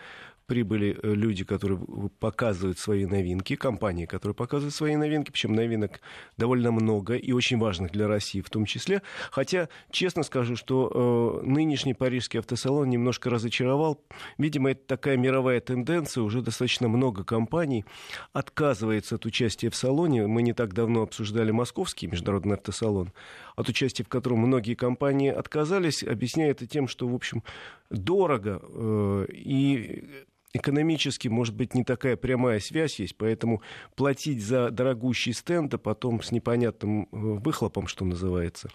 [0.49, 1.79] прибыли э, люди, которые
[2.19, 6.01] показывают свои новинки, компании, которые показывают свои новинки, причем новинок
[6.39, 9.03] довольно много и очень важных для России в том числе.
[9.31, 14.03] Хотя, честно скажу, что э, нынешний парижский автосалон немножко разочаровал.
[14.39, 16.23] Видимо, это такая мировая тенденция.
[16.23, 17.85] Уже достаточно много компаний
[18.33, 20.27] отказывается от участия в салоне.
[20.27, 23.13] Мы не так давно обсуждали московский международный автосалон,
[23.55, 27.43] от участия в котором многие компании отказались, объясняя это тем, что, в общем,
[27.91, 30.25] дорого э, и
[30.59, 33.63] экономически, может быть, не такая прямая связь есть, поэтому
[33.97, 38.69] платить за дорогущий стенд, а потом с непонятным э, выхлопом, что называется.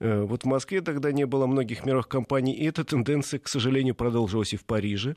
[0.00, 3.94] Э, вот в Москве тогда не было многих мировых компаний, и эта тенденция, к сожалению,
[3.94, 5.16] продолжилась и в Париже.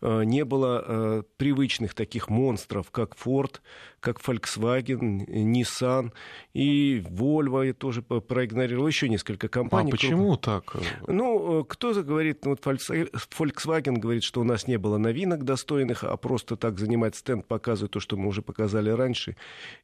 [0.00, 3.60] Э, не было привычных таких монстров, как Ford,
[4.06, 6.12] как Volkswagen, Nissan
[6.54, 9.90] и Volvo я тоже проигнорировал, еще несколько компаний.
[9.90, 10.76] А почему так?
[11.08, 16.56] Ну, кто-то говорит, вот Volkswagen говорит, что у нас не было новинок достойных, а просто
[16.56, 19.36] так занимать стенд, показывать то, что мы уже показали раньше,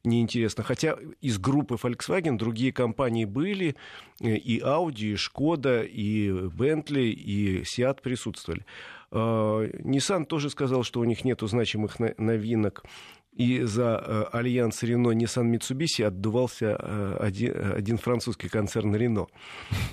[0.05, 0.63] неинтересно.
[0.63, 3.75] Хотя из группы Volkswagen другие компании были,
[4.21, 8.65] э, и Audi, и Skoda, и Bentley, и Seat присутствовали.
[9.11, 12.83] А, Nissan тоже сказал, что у них нет значимых новинок
[13.35, 19.27] и за э, альянс Рено Nissan Mitsubishi отдувался э, один, один французский концерн Рено.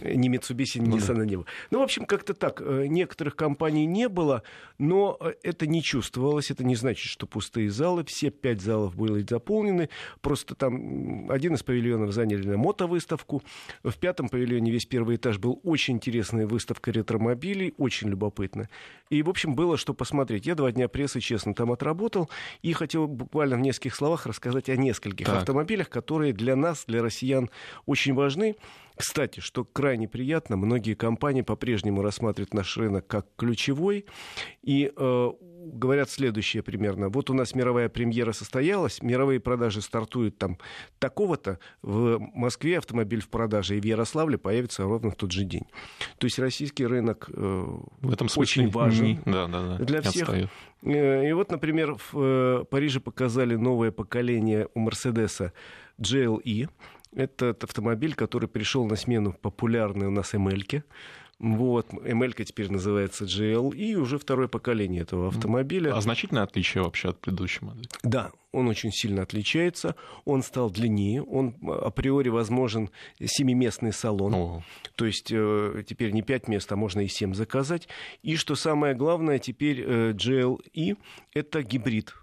[0.02, 1.46] Ни Mitsubishi, ни Nissan не было.
[1.70, 2.60] Ну, в общем, как-то так.
[2.60, 4.42] Э, некоторых компаний не было,
[4.78, 6.50] но это не чувствовалось.
[6.50, 8.04] Это не значит, что пустые залы.
[8.04, 9.88] Все пять залов были заполнены.
[10.20, 13.42] Просто там один из павильонов заняли на мотовыставку.
[13.82, 18.68] В пятом павильоне весь первый этаж был очень интересная выставка ретромобилей, очень любопытно.
[19.08, 20.46] И, в общем, было что посмотреть.
[20.46, 22.28] Я два дня прессы, честно, там отработал
[22.62, 25.36] и хотел буквально в нескольких словах рассказать о нескольких так.
[25.36, 27.48] автомобилях, которые для нас, для россиян,
[27.86, 28.56] очень важны.
[29.00, 34.04] Кстати, что крайне приятно, многие компании по-прежнему рассматривают наш рынок как ключевой.
[34.62, 35.30] И э,
[35.64, 37.08] говорят следующее примерно.
[37.08, 40.58] Вот у нас мировая премьера состоялась, мировые продажи стартуют там
[40.98, 45.64] такого-то, в Москве автомобиль в продаже и в Ярославле появится ровно в тот же день.
[46.18, 47.66] То есть российский рынок э,
[48.00, 50.28] в этом смысле очень важен не, да, да, да, для всех.
[50.28, 50.48] Отстаю.
[50.82, 55.52] Э, и вот, например, в э, Париже показали новое поколение у Мерседеса
[55.98, 56.68] GLE.
[57.14, 60.82] Это автомобиль, который пришел на смену популярной у нас ML.
[61.40, 65.96] Вот, ML теперь называется GL, и уже второе поколение этого автомобиля.
[65.96, 67.88] А значительное отличие вообще от предыдущей модели?
[68.02, 74.62] Да, он очень сильно отличается, он стал длиннее, он априори возможен семиместный салон, О.
[74.96, 77.88] то есть э, теперь не пять мест, а можно и семь заказать.
[78.22, 80.98] И что самое главное, теперь э, GLE
[81.32, 82.14] это гибрид,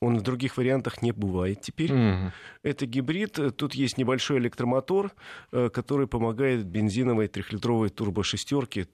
[0.00, 1.90] он в других вариантах не бывает теперь.
[1.90, 2.30] Mm-hmm.
[2.62, 3.38] Это гибрид.
[3.56, 5.12] Тут есть небольшой электромотор,
[5.52, 8.86] э, который помогает бензиновой трехлитровой турбошестерке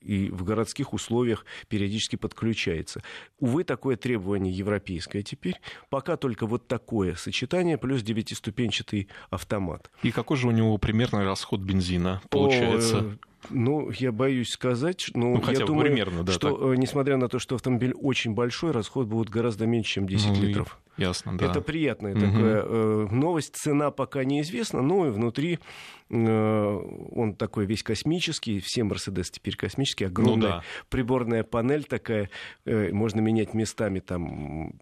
[0.00, 3.02] и в городских условиях периодически подключается.
[3.38, 5.60] Увы, такое требование европейское теперь.
[5.90, 9.90] Пока только вот такое сочетание плюс девятиступенчатый автомат.
[10.02, 12.98] И какой же у него примерный расход бензина получается?
[12.98, 16.60] О, ну, я боюсь сказать, но ну, я думаю, примерно, да, что, так.
[16.60, 20.34] Э, несмотря на то, что автомобиль очень большой, расход будет гораздо меньше, чем 10 ну,
[20.42, 20.78] литров.
[20.96, 21.46] Ясно, да.
[21.46, 22.20] Это приятная угу.
[22.20, 23.56] такая э, новость.
[23.56, 25.58] Цена пока неизвестна, но и внутри
[26.10, 28.60] э, он такой весь космический.
[28.60, 30.08] Все Мерседес теперь космические.
[30.08, 30.62] Огромная ну, да.
[30.88, 32.30] приборная панель такая.
[32.64, 34.72] Э, можно менять местами там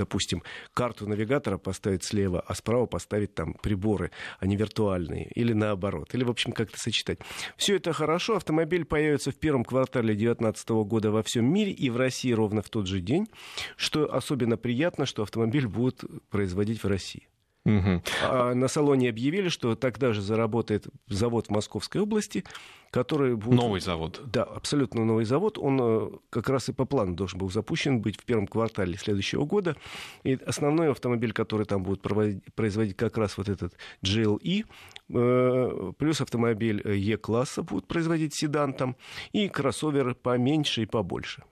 [0.00, 0.42] допустим,
[0.72, 6.24] карту навигатора поставить слева, а справа поставить там приборы, а не виртуальные, или наоборот, или,
[6.24, 7.18] в общем, как-то сочетать.
[7.56, 11.98] Все это хорошо, автомобиль появится в первом квартале 2019 года во всем мире и в
[11.98, 13.28] России ровно в тот же день,
[13.76, 17.30] что особенно приятно, что автомобиль будут производить в России.
[17.66, 18.02] Угу.
[18.22, 22.44] А на салоне объявили, что тогда же заработает завод в Московской области,
[22.90, 23.60] который будет...
[23.60, 24.20] Новый завод.
[24.24, 25.58] Да, абсолютно новый завод.
[25.58, 29.44] Он э, как раз и по плану должен был запущен быть в первом квартале следующего
[29.44, 29.76] года.
[30.24, 34.64] И основной автомобиль, который там будет производить как раз вот этот GLE,
[35.10, 38.96] э, плюс автомобиль E-класса будут производить седан там,
[39.32, 41.42] и кроссоверы поменьше и побольше.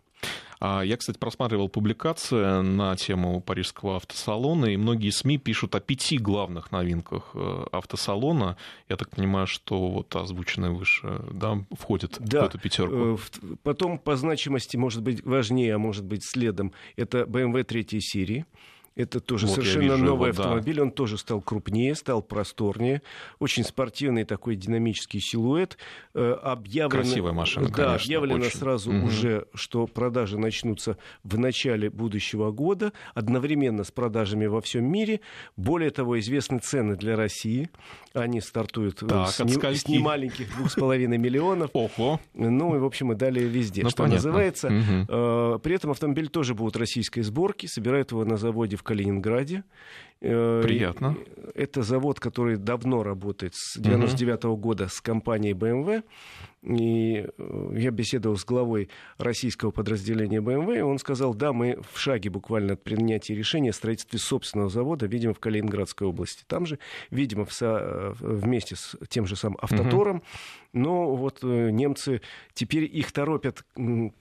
[0.61, 6.19] А я, кстати, просматривал публикации на тему Парижского автосалона, и многие СМИ пишут о пяти
[6.19, 8.57] главных новинках э, автосалона.
[8.89, 12.43] Я так понимаю, что вот озвученные выше да, входят да.
[12.43, 12.97] в эту пятерку.
[12.97, 18.45] Э, потом по значимости, может быть, важнее, а может быть, следом, это BMW третьей серии.
[18.99, 20.75] Это тоже вот совершенно вижу новый его, автомобиль.
[20.75, 20.83] Да.
[20.83, 23.01] Он тоже стал крупнее, стал просторнее.
[23.39, 25.79] Очень спортивный такой динамический силуэт.
[26.15, 28.59] Э, объявлено, Красивая машина, Да, конечно, объявлено очень.
[28.59, 29.07] сразу угу.
[29.07, 35.21] уже, что продажи начнутся в начале будущего года, одновременно с продажами во всем мире.
[35.57, 37.71] Более того, известны цены для России.
[38.15, 41.71] Они стартуют э, так, с, не, с немаленьких 2,5 миллионов.
[41.73, 42.21] Ого.
[42.35, 43.85] Ну и, в общем, и далее везде.
[43.85, 44.17] Ну, что понятно.
[44.17, 44.67] называется.
[44.67, 45.61] Угу.
[45.61, 47.67] При этом автомобиль тоже будет российской сборки.
[47.67, 49.65] Собирают его на заводе в Калининграде.
[50.21, 51.17] Э, Приятно.
[51.55, 56.03] Это завод, который давно работает с 99 -го года с компанией BMW.
[56.63, 61.99] И э, я беседовал с главой российского подразделения BMW, и он сказал, да, мы в
[62.01, 66.43] шаге буквально от принятия решения о строительстве собственного завода, видимо, в Калининградской области.
[66.49, 66.81] Там же,
[67.11, 68.13] видимо, в со...
[68.19, 70.25] вместе с тем же самым автотором, угу.
[70.73, 72.23] но вот э, немцы
[72.55, 73.65] теперь их торопят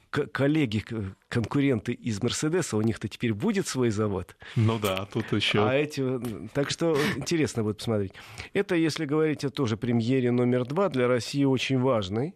[0.10, 0.84] коллеги,
[1.28, 4.36] конкуренты из Мерседеса, у них-то теперь будет свой завод.
[4.56, 5.68] Ну да, тут еще.
[5.68, 8.14] А эти, так что интересно будет посмотреть.
[8.54, 12.36] Это, если говорить о тоже премьере номер два, для России очень важной.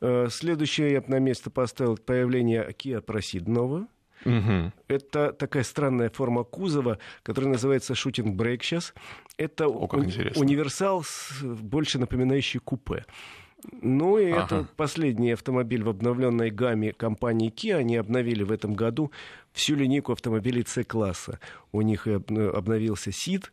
[0.00, 3.02] Э, следующее я бы на место поставил появление Kia
[3.48, 3.86] нового.
[4.24, 4.72] Угу.
[4.88, 8.94] Это такая странная форма кузова, которая называется шутинг брейк сейчас.
[9.36, 11.04] Это О, у- универсал,
[11.42, 13.04] больше напоминающий купе.
[13.80, 14.44] Ну и ага.
[14.44, 17.76] это последний автомобиль в обновленной гамме компании Kia.
[17.76, 19.10] Они обновили в этом году
[19.52, 21.40] всю линейку автомобилей C-класса.
[21.72, 23.46] У них обновился Ceed,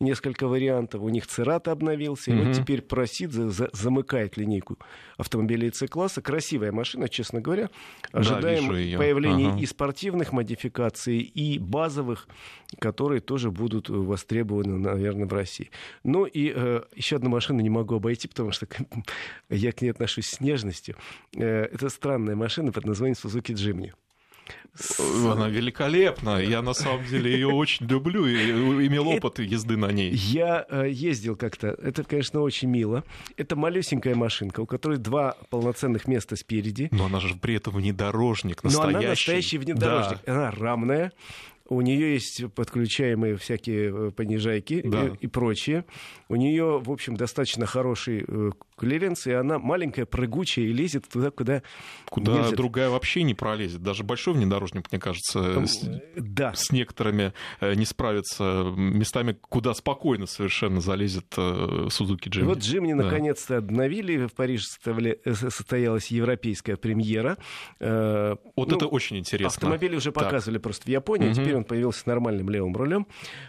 [0.00, 1.02] несколько вариантов.
[1.02, 2.30] У них Церата обновился.
[2.30, 4.78] И вот теперь Просид за, за, замыкает линейку
[5.16, 6.22] автомобилей С-класса.
[6.22, 7.70] Красивая машина, честно говоря.
[8.12, 9.60] Ожидаем да, появления ага.
[9.60, 12.28] и спортивных модификаций, и базовых,
[12.78, 15.70] которые тоже будут востребованы, наверное, в России.
[16.04, 18.66] Ну и э, еще одну машину не могу обойти, потому что
[19.50, 20.96] я к ней отношусь с нежностью.
[21.36, 23.92] Э, это странная машина под названием Suzuki Jimny.
[24.98, 26.38] Она великолепна.
[26.38, 28.50] Я на самом деле ее очень люблю и
[28.86, 30.10] имел опыт езды на ней.
[30.12, 31.68] Я э, ездил как-то.
[31.68, 33.04] Это, конечно, очень мило.
[33.36, 36.88] Это малюсенькая машинка, у которой два полноценных места спереди.
[36.92, 38.92] Но она же при этом внедорожник настоящий.
[38.92, 40.18] Но она настоящий внедорожник.
[40.26, 40.32] Да.
[40.32, 41.12] Она рамная.
[41.68, 45.08] У нее есть подключаемые всякие э, понижайки да.
[45.08, 45.84] и, и прочее.
[46.28, 51.30] У нее, в общем, достаточно хороший э, клиренс, и она маленькая, прыгучая и лезет туда,
[51.30, 51.62] куда
[52.08, 52.56] Куда нельзя.
[52.56, 53.82] другая вообще не пролезет.
[53.82, 56.54] Даже большой внедорожник, мне кажется, с, да.
[56.54, 61.34] с некоторыми э, не справится местами, куда спокойно совершенно залезет
[61.90, 62.48] Сузуки Джимни.
[62.48, 63.04] Вот Джимни да.
[63.04, 64.26] наконец-то обновили.
[64.26, 64.64] В Париже
[65.24, 67.38] состоялась европейская премьера.
[67.80, 69.48] Вот ну, это очень интересно.
[69.48, 70.62] Автомобили уже показывали так.
[70.62, 71.34] просто в Японии, угу.
[71.34, 73.06] теперь он появился с нормальным левым рулем.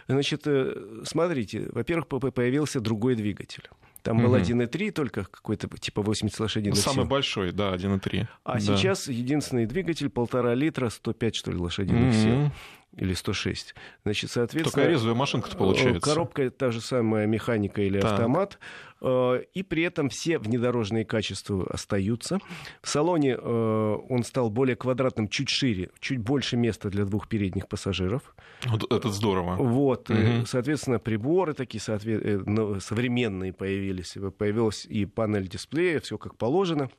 [0.08, 3.68] Значит, э, смотрите, во-первых, появился другой двигатель.
[4.02, 8.26] Там был 1.3, только какой-то типа 80 лошадиных Самый большой, да, 1.3.
[8.44, 8.60] А да.
[8.60, 12.22] сейчас единственный двигатель полтора литра, 105, что ли, лошадиных mm-hmm.
[12.22, 12.52] сил
[12.96, 13.74] или 106.
[14.04, 14.72] Значит, соответственно...
[14.72, 16.00] Такая резвая машинка-то получается.
[16.00, 18.12] Коробка та же самая механика или так.
[18.12, 18.58] автомат.
[19.00, 22.38] Э, и при этом все внедорожные качества остаются.
[22.82, 27.68] В салоне э, он стал более квадратным, чуть шире, чуть больше места для двух передних
[27.68, 28.34] пассажиров.
[28.66, 29.56] Вот это здорово.
[29.56, 30.46] Вот, угу.
[30.46, 34.16] соответственно, приборы такие современные появились.
[34.36, 36.90] Появилась и панель дисплея, все как положено.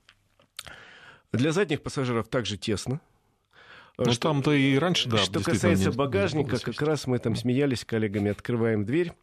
[1.31, 3.01] Для задних пассажиров также тесно.
[4.05, 5.17] Ну, что, там-то и раньше, да.
[5.17, 9.13] Что касается багажника, как раз мы там смеялись с коллегами, открываем дверь.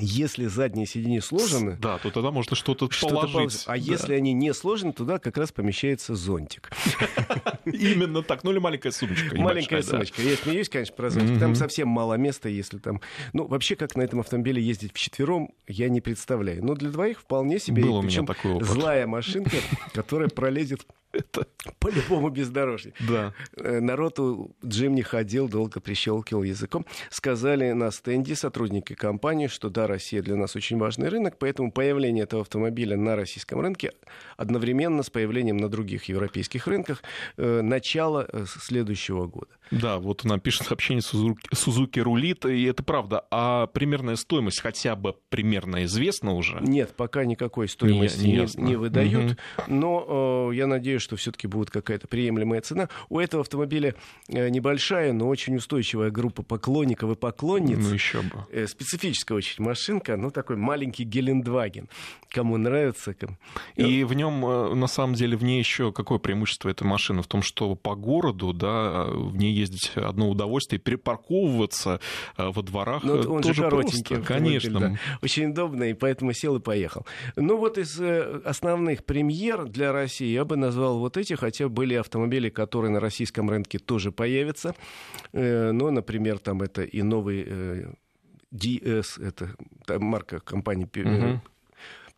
[0.00, 1.76] Если задние сиденья сложены...
[1.80, 3.64] Да, то тогда можно что-то что положить.
[3.66, 3.76] А да.
[3.76, 6.70] если они не сложены, туда как раз помещается зонтик.
[7.64, 8.44] Именно так.
[8.44, 9.36] Ну или маленькая сумочка.
[9.36, 10.22] Маленькая сумочка.
[10.22, 11.40] Я смеюсь, конечно, про зонтик.
[11.40, 13.00] Там совсем мало места, если там...
[13.32, 16.64] Ну, вообще, как на этом автомобиле ездить вчетвером, я не представляю.
[16.64, 17.82] Но для двоих вполне себе.
[17.82, 18.68] Был у меня такой опыт.
[18.68, 19.56] Злая машинка,
[19.92, 21.46] которая пролезет Это...
[21.78, 22.92] По-любому бездорожье.
[23.00, 23.32] Да.
[23.56, 26.86] Э, Народу Джим не ходил, долго прищелкивал языком.
[27.10, 32.24] Сказали на стенде сотрудники компании, что да, Россия для нас очень важный рынок, поэтому появление
[32.24, 33.92] этого автомобиля на российском рынке
[34.36, 37.02] одновременно с появлением на других европейских рынках
[37.36, 39.48] э, начало э, следующего года.
[39.70, 43.26] Да, вот она пишет сообщение Сузуки рулит, и это правда.
[43.30, 46.58] А примерная стоимость хотя бы примерно известна уже?
[46.60, 49.38] Нет, пока никакой стоимости не, не, не выдают, угу.
[49.66, 52.88] но э, я надеюсь, что все-таки будет какая-то приемлемая цена.
[53.08, 53.94] У этого автомобиля
[54.28, 57.78] э, небольшая, но очень устойчивая группа поклонников и поклонниц.
[57.78, 58.46] Ну еще бы.
[58.50, 61.88] Э, специфическая очень машинка, ну такой маленький Гелендваген.
[62.30, 63.14] Кому нравится.
[63.14, 63.36] Кому...
[63.76, 67.22] И в нем, э, на самом деле, в ней еще какое преимущество этой машины?
[67.22, 72.00] В том, что по городу, да, в ней ездить одно удовольствие, перепарковываться
[72.36, 74.80] э, во дворах ну, он тоже же коротенький, просто, конечно.
[74.80, 74.94] Да.
[75.22, 77.06] Очень удобно, и поэтому сел и поехал.
[77.36, 81.94] Ну вот из э, основных премьер для России я бы назвал вот эти, хотя были
[81.94, 84.74] автомобили, которые на российском рынке тоже появятся.
[85.32, 87.86] Э, ну, например, там это и новый
[88.52, 89.54] DS, это
[89.98, 91.40] марка компании угу.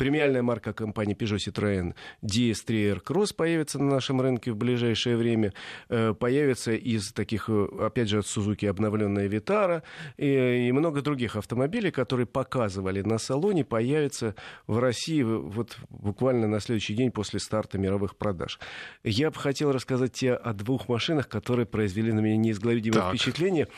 [0.00, 5.52] Премиальная марка компании Peugeot Citroën DS3 Air-Cross появится на нашем рынке в ближайшее время.
[5.90, 9.82] Э, появится из таких, э, опять же, от Suzuki обновленная Vitara
[10.16, 14.34] и, и много других автомобилей, которые показывали на салоне, появятся
[14.66, 18.58] в России вот буквально на следующий день после старта мировых продаж.
[19.04, 23.10] Я бы хотел рассказать тебе о двух машинах, которые произвели на меня неизгладимое так.
[23.10, 23.68] впечатление.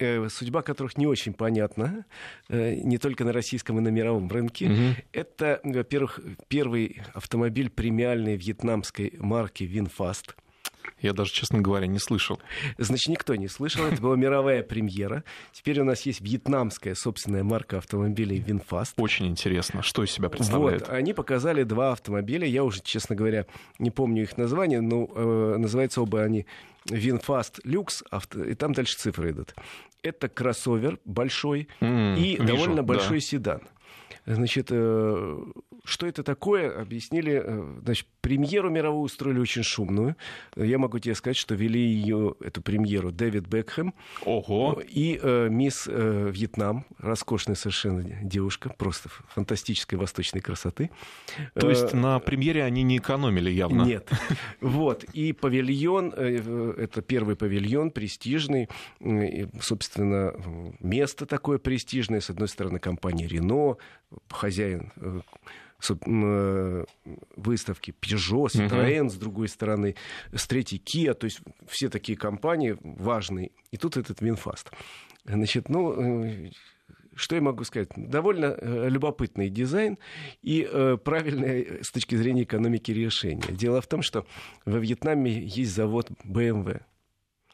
[0.00, 2.06] Э, судьба которых не очень понятна,
[2.48, 4.66] э, не только на российском и на мировом рынке.
[4.66, 4.96] Угу.
[5.12, 10.36] Это, во-первых, первый автомобиль премиальной вьетнамской марки VinFast.
[11.00, 12.40] Я даже, честно говоря, не слышал.
[12.78, 13.84] Значит, никто не слышал.
[13.86, 15.24] Это была мировая премьера.
[15.52, 18.94] Теперь у нас есть вьетнамская собственная марка автомобилей VinFast.
[18.96, 20.82] Очень интересно, что из себя представляет.
[20.82, 22.46] Вот, они показали два автомобиля.
[22.46, 23.46] Я уже, честно говоря,
[23.78, 26.46] не помню их название, но э, называются оба они
[26.86, 28.02] VinFast Lux,
[28.34, 29.54] и там дальше цифры идут.
[30.02, 33.20] Это кроссовер большой м-м, и вижу, довольно большой да.
[33.20, 33.60] седан.
[34.34, 35.44] Значит, э,
[35.84, 37.42] что это такое, объяснили.
[37.44, 40.16] Э, значит, премьеру мировую устроили очень шумную.
[40.54, 43.92] Я могу тебе сказать, что вели ее, эту премьеру, Дэвид Бекхэм.
[44.24, 44.80] Ого!
[44.86, 50.90] И э, мисс э, Вьетнам, роскошная совершенно девушка, просто фантастической восточной красоты.
[51.54, 53.82] То есть э, на премьере они не экономили явно?
[53.82, 54.08] Нет.
[54.60, 55.04] Вот.
[55.04, 58.68] И павильон, э, это первый павильон, престижный.
[59.00, 60.34] И, собственно,
[60.78, 62.20] место такое престижное.
[62.20, 63.76] С одной стороны, компания Рено,
[64.28, 65.20] хозяин э,
[65.88, 66.84] э,
[67.36, 69.10] выставки Peugeot, Citroën, uh-huh.
[69.10, 69.96] с другой стороны,
[70.32, 73.52] с третьей Kia, то есть все такие компании важные.
[73.70, 74.70] И тут этот VinFast.
[75.24, 76.50] Значит, ну, э,
[77.14, 77.90] что я могу сказать?
[77.96, 78.56] Довольно
[78.88, 79.98] любопытный дизайн
[80.42, 83.52] и э, правильное с точки зрения экономики решение.
[83.52, 84.26] Дело в том, что
[84.64, 86.82] во Вьетнаме есть завод BMW.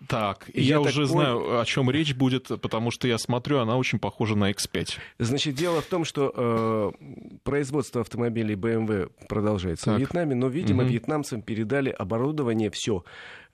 [0.08, 3.60] Так, и я, я уже так знаю, о чем речь будет, потому что я смотрю,
[3.60, 4.98] она очень похожа на X5.
[5.18, 6.92] Значит, дело в том, что э,
[7.44, 9.96] производство автомобилей BMW продолжается так.
[9.96, 10.92] в Вьетнаме, но, видимо, угу.
[10.92, 13.04] вьетнамцам передали оборудование все,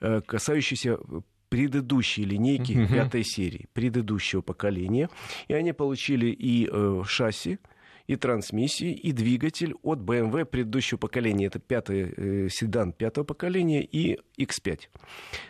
[0.01, 0.99] э, касающееся
[1.47, 2.93] предыдущей линейки угу.
[2.93, 5.09] пятой серии, предыдущего поколения.
[5.47, 7.59] И они получили и э, шасси,
[8.07, 11.45] и трансмиссии, и двигатель от BMW предыдущего поколения.
[11.45, 14.81] Это пятый э, седан пятого поколения и X5.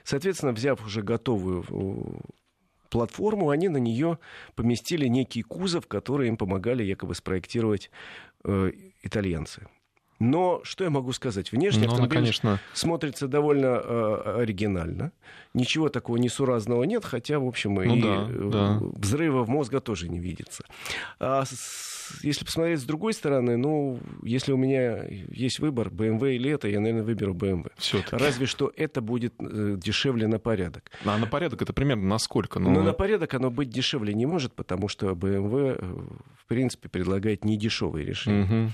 [0.03, 2.33] Соответственно, взяв уже готовую э,
[2.89, 4.19] платформу, они на нее
[4.55, 7.89] поместили некий кузов, который им помогали якобы спроектировать
[8.43, 9.67] э, итальянцы.
[10.24, 11.51] Но что я могу сказать?
[11.51, 12.60] Внешне ну, автомобиль конечно...
[12.74, 15.12] смотрится довольно э, оригинально.
[15.53, 18.80] Ничего такого несуразного нет, хотя, в общем, ну, и да, да.
[18.96, 20.63] взрыва мозга тоже не видится.
[21.20, 26.51] А с, если посмотреть с другой стороны, ну, если у меня есть выбор, BMW или
[26.51, 27.72] это, я, наверное, выберу BMW.
[27.77, 28.15] Всё-таки.
[28.15, 30.89] Разве что это будет э, дешевле на порядок.
[31.03, 32.60] А на порядок это примерно на сколько?
[32.60, 35.86] Ну, ну на порядок оно быть дешевле не может, потому что BMW, э,
[36.38, 38.44] в принципе, предлагает недешевые решения.
[38.44, 38.72] Угу.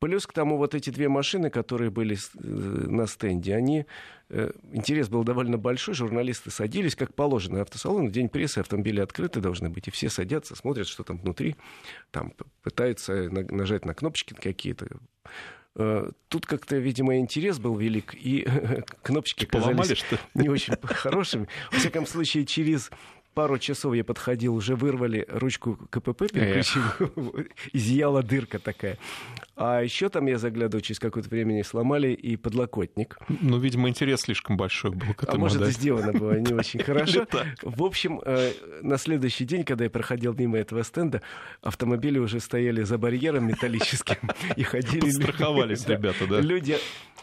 [0.00, 3.86] Плюс к тому вот эти две машины, которые были э, на стенде, они...
[4.30, 9.40] Э, интерес был довольно большой, журналисты садились, как положено, автосалон, в день прессы автомобили открыты
[9.40, 11.56] должны быть, и все садятся, смотрят, что там внутри,
[12.10, 14.88] там пытаются нажать на кнопочки какие-то.
[15.76, 18.48] Э, тут как-то, видимо, интерес был велик, и
[19.02, 21.46] кнопочки оказались не очень хорошими.
[21.70, 22.90] Во всяком случае, через
[23.34, 26.84] пару часов я подходил, уже вырвали ручку КПП, переключили,
[27.72, 28.98] изъяла дырка такая.
[29.56, 33.18] А еще там я заглядываю, через какое-то время сломали и подлокотник.
[33.28, 35.36] Ну, видимо, интерес слишком большой был к этому.
[35.36, 35.70] А может, да?
[35.70, 37.26] сделано было не очень хорошо.
[37.62, 41.20] В общем, э, на следующий день, когда я проходил мимо этого стенда,
[41.60, 45.10] автомобили уже стояли за барьером металлическим и ходили...
[45.10, 46.40] Страховались ребята, да?
[46.40, 46.78] Люди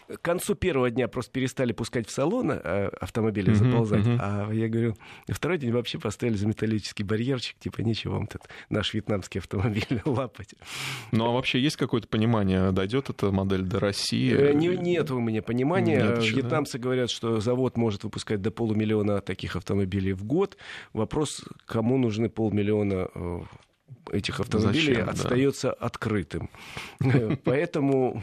[0.07, 4.05] к концу первого дня просто перестали пускать в салон а, автомобили заползать.
[4.05, 4.47] Uh-huh, uh-huh.
[4.49, 4.95] А я говорю,
[5.27, 10.55] второй день вообще поставили за металлический барьерчик, типа нечего вам тут наш вьетнамский автомобиль лапать.
[11.11, 14.33] Ну а вообще есть какое-то понимание, дойдет эта модель до России?
[14.33, 16.01] Э, не, нет у меня понимания.
[16.01, 16.83] Нет еще, Вьетнамцы да?
[16.83, 20.57] говорят, что завод может выпускать до полумиллиона таких автомобилей в год.
[20.93, 23.41] Вопрос, кому нужны полмиллиона э,
[24.11, 25.85] этих автомобилей Зачем, остается да.
[25.85, 26.49] открытым.
[27.43, 28.21] Поэтому,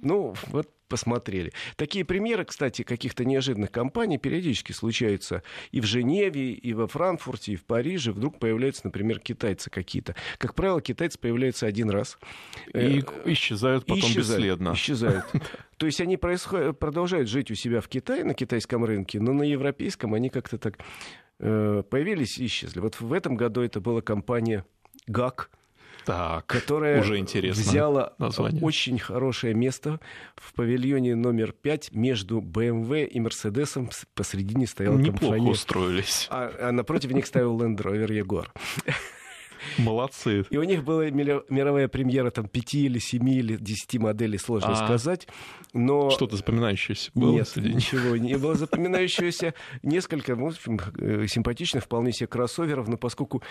[0.00, 1.54] ну, вот посмотрели.
[1.76, 7.56] Такие примеры, кстати, каких-то неожиданных компаний периодически случаются и в Женеве, и во Франкфурте, и
[7.56, 8.12] в Париже.
[8.12, 10.14] Вдруг появляются, например, китайцы какие-то.
[10.36, 12.18] Как правило, китайцы появляются один раз.
[12.74, 14.72] И э, исчезают потом исчезают, бесследно.
[14.74, 15.24] Исчезают.
[15.78, 16.78] То есть они происход...
[16.78, 20.78] продолжают жить у себя в Китае, на китайском рынке, но на европейском они как-то так
[21.38, 22.80] э, появились и исчезли.
[22.80, 24.66] Вот в этом году это была компания
[25.06, 25.50] ГАК,
[26.04, 28.62] так, которая уже интересно взяла название.
[28.62, 30.00] очень хорошее место
[30.36, 33.90] в павильоне номер 5 между BMW и Мерседесом.
[34.14, 35.50] Посредине стояла Неплохо компания.
[35.50, 36.26] устроились.
[36.30, 38.48] А, а напротив них ставил Land Rover Jaguar.
[39.78, 40.44] Молодцы.
[40.50, 44.76] И у них была мировая премьера там пяти или семи или десяти моделей, сложно а,
[44.76, 45.28] сказать.
[45.72, 46.10] Но...
[46.10, 47.32] Что-то запоминающееся было?
[47.32, 49.54] Нет, ничего не было запоминающегося.
[49.82, 53.42] Несколько ну, э, симпатичных вполне себе кроссоверов, но поскольку,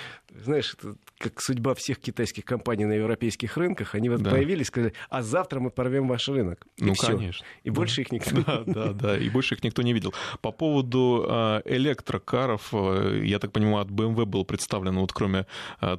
[0.44, 4.32] знаешь, это как судьба всех китайских компаний на европейских рынках, они вот да.
[4.32, 6.65] появились, сказали, а завтра мы порвем ваш рынок.
[6.77, 7.08] И ну, все.
[7.08, 7.46] конечно.
[7.63, 7.75] И да.
[7.75, 10.13] больше их никто да, да, да, и больше их никто не видел.
[10.41, 15.46] По поводу э, электрокаров, э, я так понимаю, от BMW был представлен, вот кроме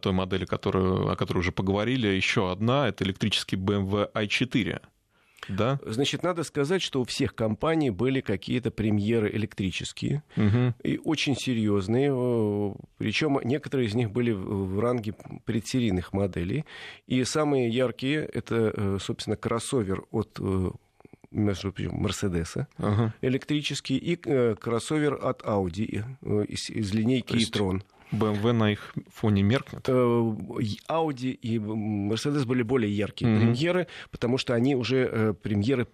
[0.03, 4.81] той модели, которую, о которой уже поговорили, еще одна, это электрический BMW i4.
[5.49, 5.81] Да?
[5.85, 10.75] Значит, надо сказать, что у всех компаний были какие-то премьеры электрические угу.
[10.85, 12.13] и очень серьезные.
[12.99, 16.65] Причем некоторые из них были в ранге предсерийных моделей.
[17.07, 20.71] И самые яркие это, э, собственно, кроссовер от э,
[21.33, 23.15] между прочим, Мерседеса ага.
[23.23, 26.05] электрический и э, кроссовер от Audi
[26.47, 27.83] из, из линейки e-tron.
[28.13, 29.89] BMW на их фоне меркнет?
[29.89, 33.39] Э, Audi и Mercedes были более яркие mm-hmm.
[33.39, 35.87] премьеры, потому что они уже э, премьеры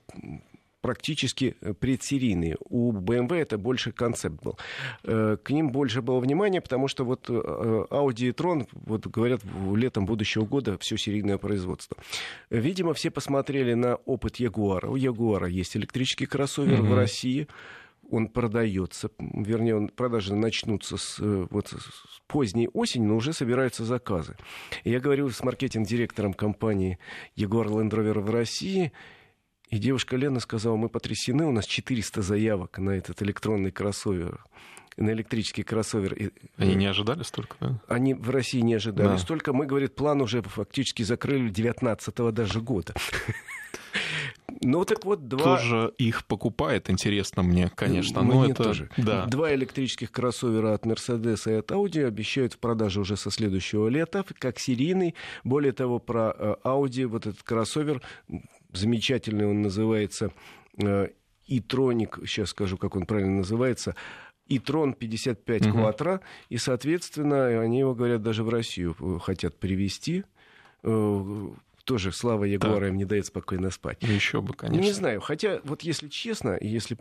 [0.80, 2.56] практически э, предсерийные.
[2.68, 4.58] У BMW это больше концепт был.
[5.02, 9.40] К ним больше было внимания, потому что вот Audi и Tron, вот говорят,
[9.74, 11.96] летом будущего года все серийное производство.
[12.50, 14.86] Видимо, все посмотрели на опыт Jaguar.
[14.86, 16.88] У Jaguar есть электрический кроссовер mm-hmm.
[16.88, 17.48] в России
[18.10, 23.84] он продается, вернее, он, продажи начнутся с, э, вот, с поздней осени, но уже собираются
[23.84, 24.36] заказы.
[24.84, 26.98] И я говорил с маркетинг-директором компании
[27.34, 28.92] Егор Land Rover в России,
[29.70, 34.44] и девушка Лена сказала, мы потрясены, у нас 400 заявок на этот электронный кроссовер
[34.98, 36.32] на электрический кроссовер.
[36.56, 37.80] Они не ожидали столько, да?
[37.86, 39.18] Они в России не ожидали да.
[39.18, 39.52] столько.
[39.52, 42.94] Мы, говорит, план уже фактически закрыли 19 даже года.
[44.60, 45.56] Ну, так вот, два...
[45.56, 48.22] Тоже их покупает, интересно мне, конечно.
[48.22, 48.64] Мне но это...
[48.64, 48.90] тоже.
[48.96, 49.26] Да.
[49.26, 54.24] Два электрических кроссовера от Mercedes и от Audi обещают в продаже уже со следующего лета,
[54.38, 55.14] как серийный.
[55.44, 58.02] Более того, про э, Audi, вот этот кроссовер,
[58.72, 60.32] замечательный он называется,
[60.76, 63.94] e-tronic, э, сейчас скажу, как он правильно называется,
[64.46, 65.94] и Трон 55 угу.
[66.48, 70.24] И, соответственно, они его, говорят, даже в Россию э, хотят привезти
[71.88, 72.88] тоже слава Егора да.
[72.88, 73.96] им не дает спокойно спать.
[74.02, 74.84] Ну, Еще бы, конечно.
[74.84, 76.98] Не знаю, хотя вот если честно, если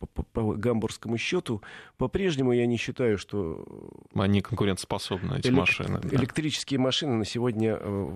[0.00, 1.62] по, по, по гамбургскому счету,
[1.98, 3.66] по-прежнему я не считаю, что...
[4.14, 5.58] Они конкурентоспособны, эти элек...
[5.58, 6.00] машины.
[6.02, 6.16] Да.
[6.16, 8.10] Электрические машины на сегодня э,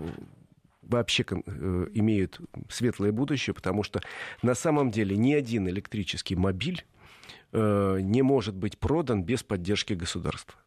[0.80, 4.00] вообще э, имеют светлое будущее, потому что
[4.40, 6.86] на самом деле ни один электрический мобиль
[7.52, 10.58] э, не может быть продан без поддержки государства.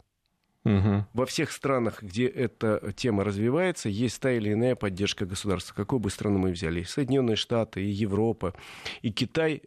[0.69, 1.05] Угу.
[1.13, 5.73] Во всех странах, где эта тема развивается, есть та или иная поддержка государства.
[5.73, 6.83] Какую бы страну мы взяли?
[6.83, 8.53] Соединенные Штаты, и Европа,
[9.01, 9.63] и Китай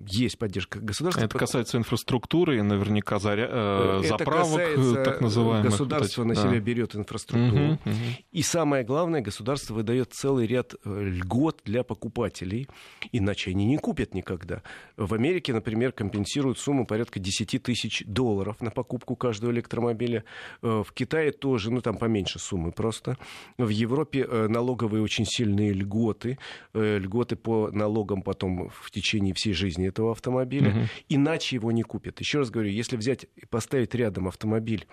[0.00, 1.24] есть поддержка государства.
[1.24, 3.48] Это касается инфраструктуры и наверняка заря...
[3.50, 5.70] э, заправок, э, так называемых.
[5.70, 7.64] Государство на себя берет инфраструктуру.
[7.64, 7.94] Угу, угу.
[8.32, 12.66] И самое главное, государство выдает целый ряд э, льгот для покупателей,
[13.12, 14.62] иначе они не купят никогда.
[14.96, 20.24] В Америке, например, компенсируют сумму порядка 10 тысяч долларов на покупку каждого электромобиля.
[20.62, 23.18] Э, в Китае тоже, ну там поменьше суммы просто.
[23.58, 26.38] В Европе налоговые очень сильные льготы.
[26.72, 30.80] Льготы по налогам потом в течение всей жизни этого автомобиля, угу.
[31.08, 32.18] иначе его не купят.
[32.20, 34.86] Еще раз говорю, если взять и поставить рядом автомобиль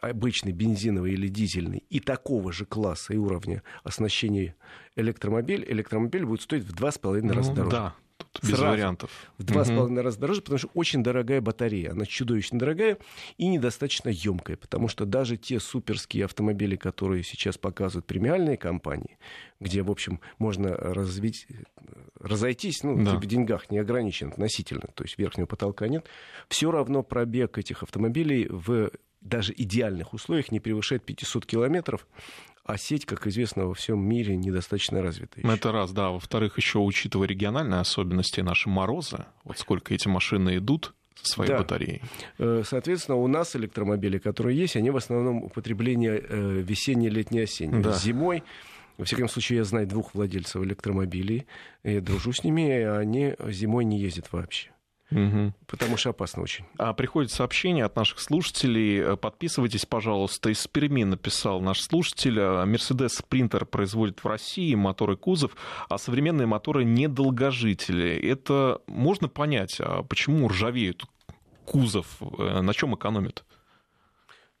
[0.00, 4.54] обычный бензиновый или дизельный и такого же класса и уровня оснащения
[4.96, 7.76] электромобиль, электромобиль будет стоить в два с половиной раза ну, дороже.
[7.76, 8.64] Да, Тут без Сразу.
[8.72, 9.10] вариантов.
[9.38, 11.92] в два с половиной раза дороже, потому что очень дорогая батарея.
[11.92, 12.98] Она чудовищно дорогая
[13.36, 19.18] и недостаточно емкая, потому что даже те суперские автомобили, которые сейчас показывают премиальные компании,
[19.60, 21.46] где, в общем, можно развить,
[22.18, 23.14] разойтись, ну, Да.
[23.16, 26.06] в деньгах не ограничен относительно, то есть верхнего потолка нет,
[26.48, 32.06] все равно пробег этих автомобилей в даже идеальных условиях не превышает 500 километров,
[32.68, 35.40] а сеть, как известно, во всем мире недостаточно развита.
[35.42, 35.58] Ну, еще.
[35.58, 36.10] Это раз, да.
[36.10, 41.58] Во-вторых, еще учитывая региональные особенности наши морозы, вот сколько эти машины идут со своей Да.
[41.58, 42.02] батареей.
[42.38, 47.80] Э, Соответственно, у нас электромобили, которые есть, они в основном употребление э, весеннее, летнее, осеннее.
[47.82, 47.92] Да.
[47.92, 48.42] Зимой,
[48.98, 51.46] во всяком случае, я знаю двух владельцев электромобилей,
[51.84, 54.70] я дружу с ними, и они зимой не ездят вообще,
[55.10, 55.54] Мгм.
[55.66, 56.66] потому что опасно очень.
[56.76, 59.00] А приходит сообщение от наших слушателей.
[59.00, 60.50] Э, Подписывайтесь, пожалуйста.
[60.50, 62.38] Из Перми написал наш слушатель.
[62.38, 65.52] э, Мерседес Спринтер производит в России мотор и кузов,
[65.88, 68.16] а современные моторы недолгожители.
[68.18, 71.04] Это можно понять, а почему ржавеют
[71.64, 72.06] кузов,
[72.38, 73.44] Э, на чем экономят?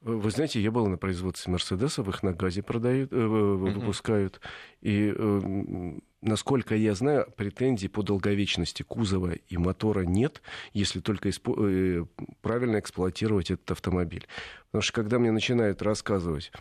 [0.00, 4.40] Вы знаете, я был на производстве Мерседесов, их на газе продают, э, выпускают.
[4.80, 10.40] И, э, м, насколько я знаю, претензий по долговечности кузова и мотора нет,
[10.72, 12.04] если только испо- э,
[12.42, 14.28] правильно эксплуатировать этот автомобиль.
[14.70, 16.52] Потому что когда мне начинают рассказывать,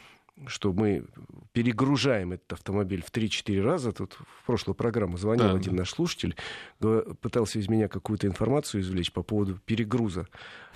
[0.46, 1.06] что мы
[1.54, 3.92] перегружаем этот автомобиль в 3-4 раза.
[3.92, 5.80] Тут в прошлую программу звонил Да, один да.
[5.80, 6.36] наш слушатель,
[6.80, 10.28] пытался из меня какую-то информацию извлечь по поводу перегруза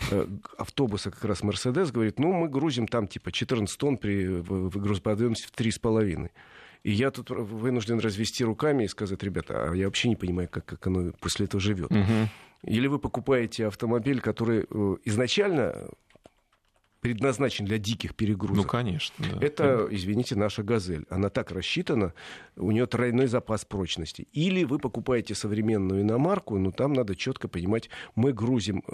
[0.10, 1.92] э, автобуса как раз Мерседес.
[1.92, 6.32] Говорит, ну, мы грузим там типа 14 тонн при грузоподъемности в 3,5.
[6.84, 10.66] И я тут вынужден развести руками и сказать, ребята, а я вообще не понимаю, как,
[10.66, 11.92] как оно после этого живет.
[11.92, 12.30] Мгм.
[12.64, 15.90] Или вы покупаете автомобиль, который э, изначально
[17.02, 18.66] предназначен для диких перегрузок.
[18.66, 19.26] Ну, конечно.
[19.34, 19.46] да.
[19.46, 21.06] Это, извините, наша «Газель».
[21.10, 22.14] Она так рассчитана,
[22.56, 24.28] у нее тройной запас прочности.
[24.32, 28.92] Или вы покупаете современную иномарку, но там надо четко понимать, мы грузим э,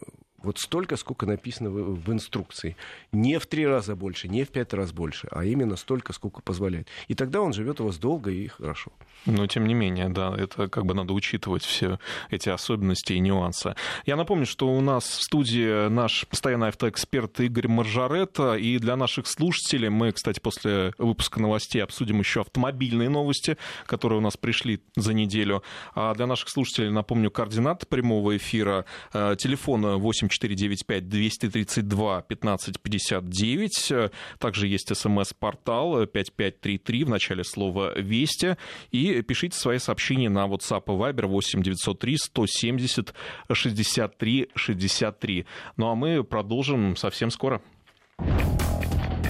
[0.47, 2.77] вот столько, сколько написано в, в инструкции.
[3.11, 6.87] Не в три раза больше, не в пять раз больше, а именно столько, сколько позволяет.
[7.09, 8.93] И тогда он живет у вас долго и хорошо.
[9.25, 13.75] Но тем не менее, да, это как бы надо учитывать все эти особенности и нюансы.
[14.05, 19.27] Я напомню, что у нас в студии наш постоянный автоэксперт Игорь Маржарета И для наших
[19.27, 25.13] слушателей мы, кстати, после выпуска новостей обсудим еще автомобильные новости, которые у нас пришли за
[25.13, 25.61] неделю.
[25.93, 34.11] А для наших слушателей, напомню, координаты прямого эфира э, телефона 84 495 232 1559.
[34.39, 38.57] Также есть смс-портал э, 5533 в начале слова «Вести».
[38.91, 43.13] И пишите свои сообщения на WhatsApp и Viber 8 903 170
[43.51, 45.45] 63 63.
[45.77, 47.61] Ну а мы продолжим совсем скоро.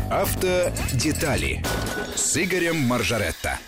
[0.09, 1.63] Автодетали
[2.15, 3.59] с Игорем Маржаретто.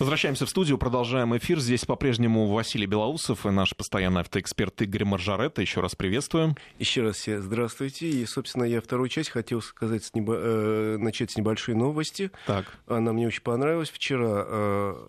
[0.00, 1.60] Возвращаемся в студию, продолжаем эфир.
[1.60, 5.60] Здесь по-прежнему Василий Белоусов и наш постоянный автоэксперт Игорь Маржаретта.
[5.60, 6.56] Еще раз приветствуем.
[6.78, 8.08] Еще раз все здравствуйте.
[8.08, 12.30] И, собственно, я вторую часть хотел сказать, с небо- э, начать с небольшой новости.
[12.46, 12.78] Так.
[12.86, 13.90] Она мне очень понравилась.
[13.90, 15.06] Вчера, э,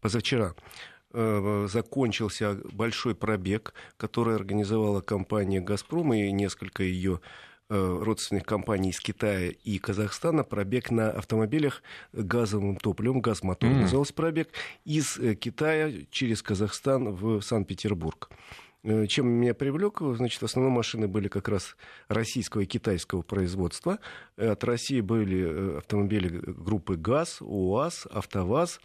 [0.00, 0.54] позавчера,
[1.12, 7.20] э, закончился большой пробег, который организовала компания «Газпром» и несколько ее
[7.70, 13.82] родственных компаний из Китая и Казахстана пробег на автомобилях газовым топливом, газмотор Мгм.
[13.82, 14.48] назывался пробег,
[14.84, 18.28] из э, Китая через Казахстан в Санкт-Петербург.
[18.82, 21.76] Э, Чем меня привлек, значит, в основном машины были как раз
[22.08, 23.98] российского и китайского производства.
[24.36, 28.80] Э, От России были э, автомобили группы ГАЗ, УАЗ, АвтоВАЗ.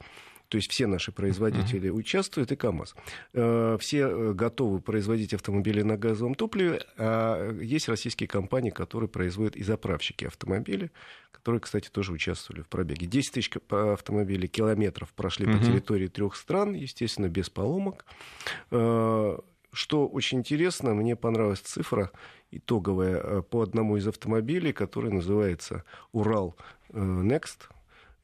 [0.49, 2.95] То есть все наши производители участвуют и КАМАЗ.
[3.33, 9.55] Э, Все э, готовы производить автомобили на газовом топливе, а есть российские компании, которые производят
[9.55, 10.91] и заправщики автомобилей,
[11.31, 13.07] которые, кстати, тоже участвовали в пробеге.
[13.07, 15.59] 10 тысяч автомобилей, километров прошли Мгм.
[15.59, 18.05] по территории трех стран, естественно, без поломок.
[18.71, 19.37] Э,
[19.71, 22.09] Что очень интересно, мне понравилась цифра
[22.49, 26.55] итоговая э, по одному из автомобилей, который называется «Урал
[26.93, 27.67] э, Next».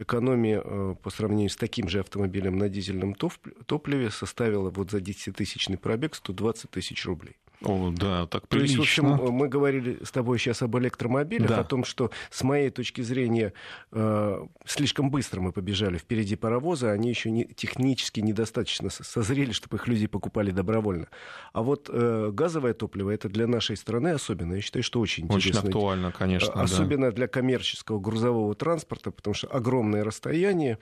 [0.01, 3.37] Экономия э, по сравнению с таким же автомобилем на дизельном топ-
[3.67, 7.37] топливе составила вот за 10-тысячный пробег 120 тысяч рублей.
[7.63, 9.07] О, да, так То есть, прилично.
[9.09, 11.59] в общем, мы говорили с тобой сейчас об электромобилях, Да.
[11.59, 13.53] о том, что с моей точки зрения
[13.91, 19.77] э, слишком быстро мы побежали впереди паровоза, они еще не, технически недостаточно со- созрели, чтобы
[19.77, 21.07] их люди покупали добровольно.
[21.53, 24.55] А вот э, газовое топливо это для нашей страны особенно.
[24.55, 25.69] Я считаю, что очень Очень интересно.
[25.69, 26.53] актуально, конечно.
[26.55, 26.61] да.
[26.63, 30.79] Особенно для коммерческого грузового транспорта, потому что огромное расстояние,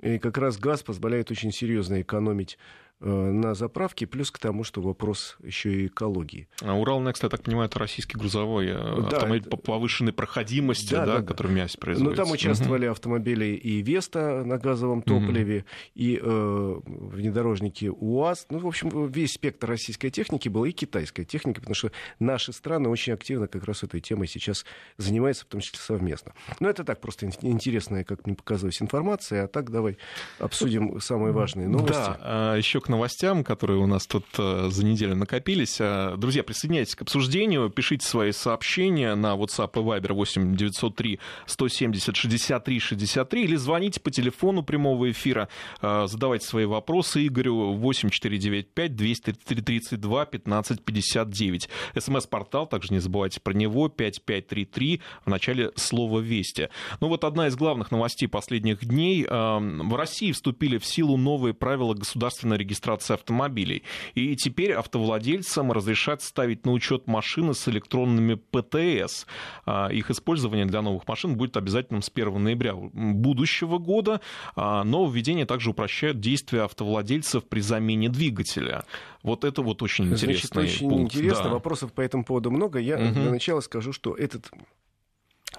[0.00, 2.58] и как раз газ позволяет очень серьезно экономить
[3.00, 6.48] на заправке, плюс к тому, что вопрос еще и экологии.
[6.62, 8.72] А Урал Next, я так понимаю, это российский грузовой э,
[9.10, 9.56] да, автомобиль это...
[9.56, 12.22] повышенной проходимости, да, да, да, который мясь производится.
[12.22, 12.92] Но там участвовали угу.
[12.92, 15.66] автомобили и Веста на газовом топливе, угу.
[15.94, 18.46] и э, внедорожники УАЗ.
[18.50, 22.88] Ну, в общем, весь спектр российской техники был и китайской техники, потому что наши страны
[22.88, 24.64] очень активно как раз этой темой сейчас
[24.96, 26.32] занимаются, в том числе совместно.
[26.60, 29.44] Но это так просто интересная, как мне показалось, информация.
[29.44, 29.98] А так давай
[30.38, 31.92] обсудим самые важные новости.
[32.20, 35.78] Да, еще к новостям, которые у нас тут э, за неделю накопились.
[35.80, 42.14] Э, друзья, присоединяйтесь к обсуждению, пишите свои сообщения на WhatsApp и Viber 8 903 170
[42.14, 45.48] 63 63 или звоните по телефону прямого эфира,
[45.80, 51.68] э, задавайте свои вопросы Игорю 8495 232 15 59.
[51.98, 56.68] СМС-портал, также не забывайте про него, 5533 в начале слова «Вести».
[57.00, 59.24] Ну вот одна из главных новостей последних дней.
[59.24, 63.84] В России вступили в силу новые правила государственной регистрации регистрации автомобилей.
[64.14, 69.26] И теперь автовладельцам разрешат ставить на учет машины с электронными ПТС.
[69.64, 74.20] А, их использование для новых машин будет обязательным с 1 ноября будущего года.
[74.56, 78.84] А, но введение также упрощает действия автовладельцев при замене двигателя.
[79.22, 81.14] Вот это вот очень интересный Значит, очень пункт.
[81.14, 81.44] интересно.
[81.44, 81.50] Да.
[81.50, 82.78] Вопросов по этому поводу много.
[82.78, 83.12] Я угу.
[83.12, 84.50] для начала скажу, что этот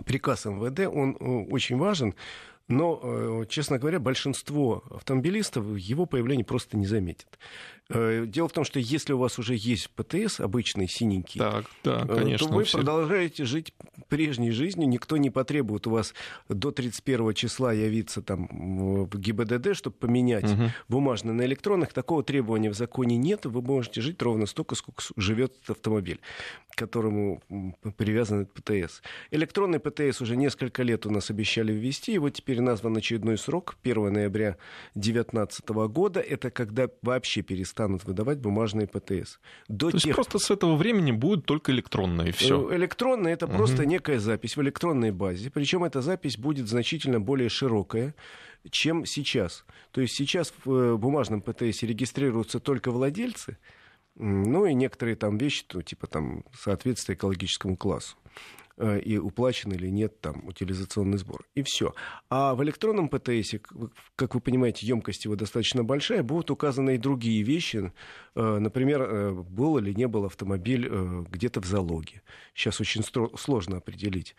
[0.06, 2.16] приказ МВД, он э, очень важен,
[2.68, 7.40] но, э, честно говоря, большинство автомобилистов его появление просто не заметит.
[7.90, 12.04] Э, дело в том, что если у вас уже есть ПТС, обычный синенький, так, да,
[12.10, 12.80] э, конечно, то вы все...
[12.80, 13.74] продолжаете жить
[14.10, 14.90] прежней жизнью.
[14.90, 16.16] Никто не потребует у вас
[16.50, 18.48] до 31 числа явиться там
[19.06, 20.72] в ГИБДД, чтобы поменять угу.
[20.90, 21.94] бумажные на электронных.
[21.94, 23.46] Такого требования в законе нет.
[23.46, 26.20] Вы можете жить ровно столько, сколько живет автомобиль,
[26.72, 27.44] к которому
[27.98, 29.04] привязан этот ПТС.
[29.30, 32.14] Электронный ПТС уже несколько лет у нас обещали ввести.
[32.14, 34.58] Его теперь назван очередной срок, 1 ноября
[34.96, 36.20] 2019 года.
[36.20, 39.40] Это когда вообще перестали станут выдавать бумажные ПТС.
[39.68, 40.06] До То тех...
[40.06, 42.72] есть просто с этого времени будет только электронные, все.
[42.72, 43.58] Э, электронные это угу.
[43.58, 45.52] просто некая запись в электронной базе.
[45.52, 48.16] Причем эта запись будет значительно более широкая,
[48.70, 49.66] чем сейчас.
[49.92, 53.58] То есть сейчас в э, бумажном ПТС регистрируются только владельцы,
[54.16, 58.16] ну и некоторые там вещи, ну, типа там соответствие экологическому классу.
[58.78, 61.46] Э, и уплачен или нет там утилизационный сбор.
[61.56, 61.94] И все.
[62.30, 63.56] А в электронном ПТС,
[64.18, 67.94] как вы понимаете, емкость его достаточно большая, будут указаны и другие вещи.
[68.36, 70.90] Э, например, э, был или не был автомобиль
[71.30, 72.22] где-то в залоге.
[72.54, 73.04] Сейчас очень
[73.38, 74.36] сложно определить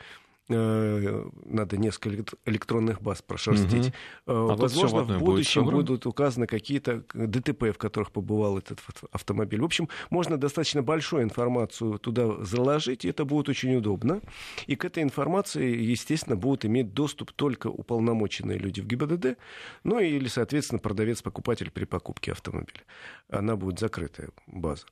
[0.49, 3.89] надо несколько электронных баз прошерстить.
[4.27, 4.51] Угу.
[4.51, 8.81] А Возможно, в будущем будет будут указаны какие-то ДТП, в которых побывал этот
[9.13, 9.61] автомобиль.
[9.61, 14.21] В общем, можно достаточно большую информацию туда заложить, и это будет очень удобно.
[14.67, 19.39] И к этой информации, естественно, будут иметь доступ только уполномоченные люди в ГИБДД,
[19.85, 22.83] ну или, соответственно, продавец-покупатель при покупке автомобиля.
[23.29, 24.87] Она будет закрытая база.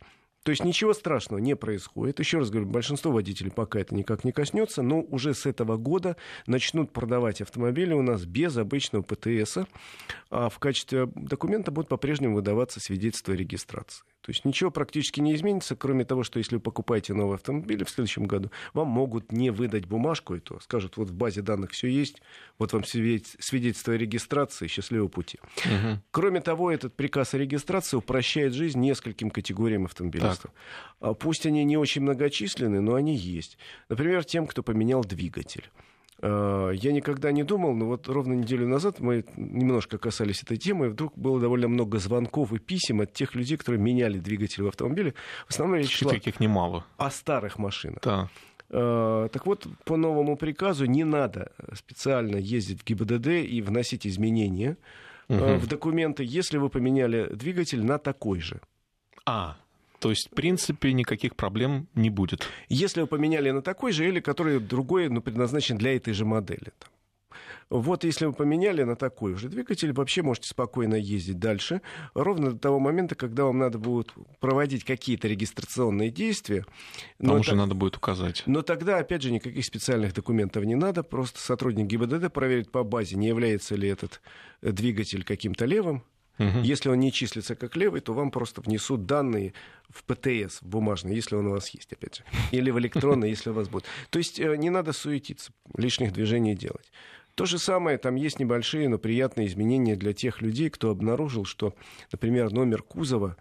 [0.45, 2.21] То есть ничего страшного не происходит.
[2.21, 6.17] Еще раз говорю, большинство водителей пока это никак не коснется, но уже с этого года
[6.47, 9.59] начнут продавать автомобили у нас без обычного ПТС,
[10.31, 14.05] а в качестве документа будут по-прежнему выдаваться свидетельства о регистрации.
[14.25, 17.91] То есть ничего практически не изменится, кроме того, что если вы покупаете новый автомобиль в
[17.91, 21.89] следующем году, вам могут не выдать бумажку, и то скажут, вот в базе данных все
[21.89, 22.23] есть,
[22.59, 25.39] вот вам свидетельство о регистрации, счастливого пути.
[25.59, 26.01] Угу.
[26.11, 30.51] Кроме того, этот приказ о регистрации упрощает жизнь нескольким категориям автомобилистов.
[31.01, 31.19] Так.
[31.19, 33.59] Пусть они не очень многочисленны, но они есть.
[33.91, 35.71] Например, тем, кто поменял двигатель.
[36.27, 40.87] Э, я никогда не думал, но вот ровно неделю назад мы немножко касались этой темы,
[40.87, 44.69] и вдруг было довольно много звонков и писем от тех людей, которые меняли двигатель в
[44.69, 45.13] автомобиле.
[45.47, 46.87] В основном речь шла таких немало.
[46.97, 48.01] о старых машинах.
[48.03, 48.31] Да.
[48.71, 54.79] Э, так вот, по новому приказу не надо специально ездить в ГИБДД и вносить изменения
[55.29, 55.57] угу.
[55.57, 58.63] в документы, если вы поменяли двигатель на такой же.
[59.27, 59.59] А,
[60.05, 62.47] то есть, в принципе, никаких проблем не будет.
[62.69, 66.75] Если вы поменяли на такой же или который другой, ну, предназначен для этой же модели.
[66.79, 66.91] Там.
[67.71, 71.81] Вот если вы поменяли на такой уже двигатель, вообще можете спокойно ездить дальше,
[72.13, 76.67] ровно до того момента, когда вам надо будет проводить какие-то регистрационные действия.
[77.17, 77.59] Там но уже так...
[77.61, 78.43] надо будет указать.
[78.45, 83.17] Но тогда, опять же, никаких специальных документов не надо, просто сотрудник ГИБДД проверит по базе,
[83.17, 84.21] не является ли этот
[84.61, 86.05] двигатель каким-то левым,
[86.39, 86.61] Угу.
[86.63, 89.55] Если он не числится как левый, то вам просто внесут данные
[89.89, 92.25] в ПТС, в бумажный, если он у вас есть, опять же.
[92.51, 93.85] Или в электронный, если у вас будет.
[94.11, 96.91] То есть э, не надо суетиться, лишних движений делать.
[97.37, 101.75] То же самое, там есть небольшие, но приятные изменения для тех людей, кто обнаружил, что,
[102.13, 103.37] например, номер кузова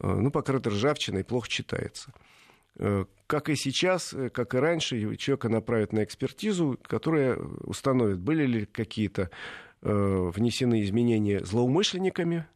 [0.00, 2.12] э, ну, покрыт ржавчиной, плохо читается.
[2.76, 8.64] Э, как и сейчас, как и раньше, человека направят на экспертизу, которая установит, были ли
[8.64, 9.30] какие-то
[9.82, 12.46] внесены изменения злоумышленниками,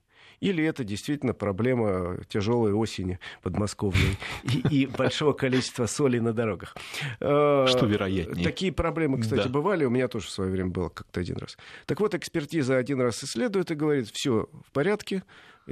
[0.43, 6.77] или это действительно проблема тяжелой осени подмосковной и, и большого количества соли на дорогах.
[7.21, 8.45] Э, Что вероятнее.
[8.45, 9.49] Такие проблемы, кстати, да.
[9.49, 11.57] бывали, у меня тоже в свое время было как-то один раз.
[11.87, 15.23] Так вот, экспертиза один раз исследует и говорит, все в порядке,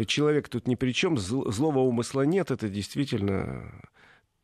[0.07, 3.73] человек тут ни при чем, злого умысла нет, это действительно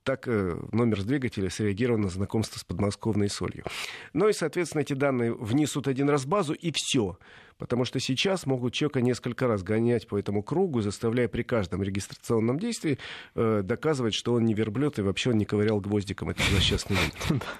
[0.07, 3.65] так э, номер с двигателя среагировал на знакомство с подмосковной солью.
[4.13, 7.19] Ну и, соответственно, эти данные внесут один раз в базу, и все.
[7.59, 12.59] Потому что сейчас могут человека несколько раз гонять по этому кругу, заставляя при каждом регистрационном
[12.59, 12.99] действии
[13.35, 17.43] э, доказывать, что он не верблюд и вообще он не ковырял гвоздиком этот злосчастный вид.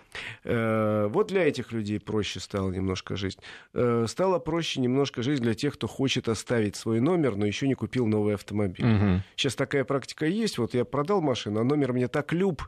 [0.45, 3.39] Э, вот для этих людей проще стала немножко жизнь.
[3.75, 7.75] Э, стало проще немножко жизнь для тех, кто хочет оставить свой номер, но еще не
[7.75, 9.23] купил новый автомобиль.
[9.37, 10.59] Сейчас такая практика есть.
[10.59, 12.63] Вот я продал машину, а номер мне так люб,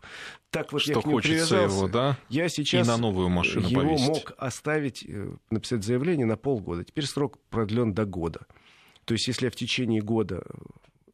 [0.51, 2.17] так вот что я хочется его, да?
[2.31, 4.09] Я сейчас и на новую машину его повесить.
[4.09, 6.85] мог оставить, э, написать заявление на полгода.
[6.85, 8.41] Теперь срок продлен до года.
[9.05, 10.43] То есть, если я в течение года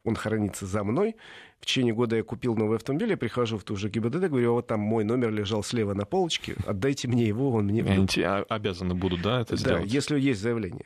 [0.04, 1.16] он хранится за мной.
[1.60, 4.66] В течение года я купил новый автомобиль, я прихожу в ту же ГИБДД, говорю, вот
[4.66, 7.82] там мой номер лежал слева на полочке, отдайте мне его, он мне...
[7.82, 8.06] Они
[8.50, 9.84] обязаны будут, да, это сделать?
[9.84, 10.84] Да, если есть заявление.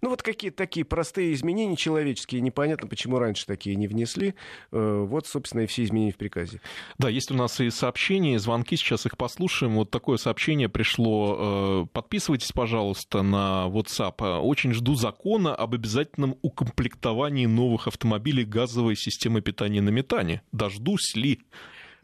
[0.00, 2.40] Ну, вот какие-то такие простые изменения человеческие.
[2.40, 4.34] Непонятно, почему раньше такие не внесли.
[4.70, 6.60] Э, вот, собственно, и все изменения в приказе.
[6.98, 8.76] Да, есть у нас и сообщения, и звонки.
[8.76, 9.74] Сейчас их послушаем.
[9.74, 11.84] Вот такое сообщение пришло.
[11.84, 14.40] Э, подписывайтесь, пожалуйста, на WhatsApp.
[14.40, 20.42] Очень жду закона об обязательном укомплектовании новых автомобилей газовой системы питания на метане.
[20.52, 21.40] Дождусь ли?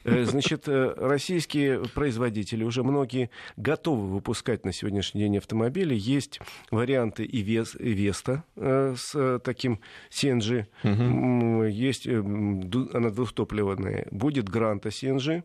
[0.04, 5.94] Э, значит, э, российские производители уже многие готовы выпускать на сегодняшний день автомобили.
[5.94, 9.80] Есть варианты и, Вес, и Веста э, с таким
[10.10, 10.66] CNG.
[10.84, 11.64] Угу.
[11.64, 14.06] Есть, она двухтопливная.
[14.10, 15.42] Будет Гранта CNG.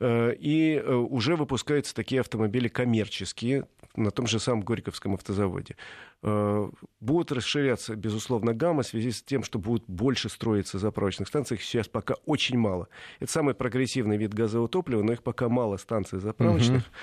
[0.00, 5.76] И уже выпускаются такие автомобили коммерческие на том же самом Горьковском автозаводе.
[6.22, 6.68] Э,
[7.00, 11.56] будут расширяться, безусловно, гамма в связи с тем, что будут больше строиться заправочных станций.
[11.56, 12.88] Их сейчас пока очень мало.
[13.20, 16.82] Это самый прогрессивный вид газового топлива, но их пока мало станций заправочных.
[16.82, 16.94] Угу.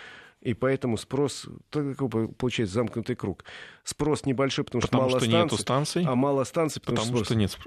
[0.41, 3.45] И поэтому спрос, получается, замкнутый круг.
[3.83, 5.43] Спрос небольшой, потому, потому что мало что станций.
[5.43, 6.05] Нету станций.
[6.07, 7.57] А мало станций, потому, потому что, что нет.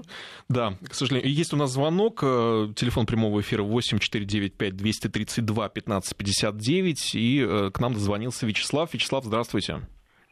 [0.49, 1.33] Да, к сожалению.
[1.33, 2.21] Есть у нас звонок.
[2.23, 7.15] Э, телефон прямого эфира 8495 232 1559.
[7.15, 8.93] И э, к нам дозвонился Вячеслав.
[8.93, 9.81] Вячеслав, здравствуйте.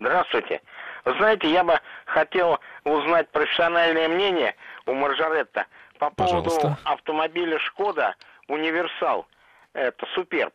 [0.00, 0.60] Здравствуйте.
[1.04, 5.66] Вы знаете, я бы хотел узнать профессиональное мнение у Маржаретта
[5.98, 6.78] по поводу Пожалуйста.
[6.84, 8.16] автомобиля «Шкода
[8.48, 9.26] Универсал».
[9.74, 10.52] Это «Суперб».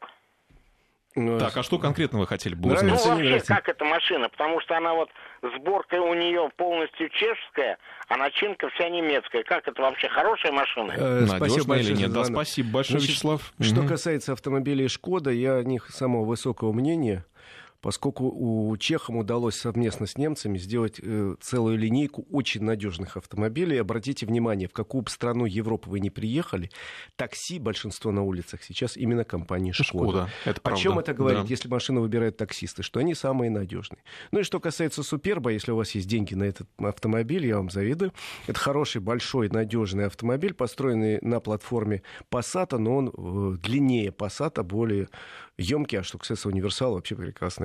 [1.17, 3.03] Ну, так, а что конкретно вы хотели бы узнать?
[3.03, 4.29] Ну, вообще, как эта машина?
[4.29, 5.09] Потому что она вот,
[5.41, 9.43] сборка у нее полностью чешская, а начинка вся немецкая.
[9.43, 10.09] Как это вообще?
[10.09, 10.93] Хорошая машина?
[10.95, 12.13] Э, спасибо большое или нет?
[12.13, 13.53] Да, спасибо большое, Значит, Вячеслав.
[13.59, 13.87] Что угу.
[13.87, 17.25] касается автомобилей «Шкода», я о них самого высокого мнения–
[17.81, 23.77] поскольку у чехам удалось совместно с немцами сделать э, целую линейку очень надежных автомобилей.
[23.77, 26.69] Обратите внимание, в какую бы страну Европы вы не приехали,
[27.15, 30.29] такси большинство на улицах сейчас именно компании Шкода.
[30.45, 31.47] Это О чем это говорит, да.
[31.47, 33.99] если машину выбирают таксисты, что они самые надежные.
[34.31, 37.69] Ну и что касается Суперба, если у вас есть деньги на этот автомобиль, я вам
[37.69, 38.13] завидую.
[38.47, 45.09] Это хороший, большой, надежный автомобиль, построенный на платформе Passat, но он э, длиннее Passat, более
[45.57, 47.15] емкий, а что касается универсала, вообще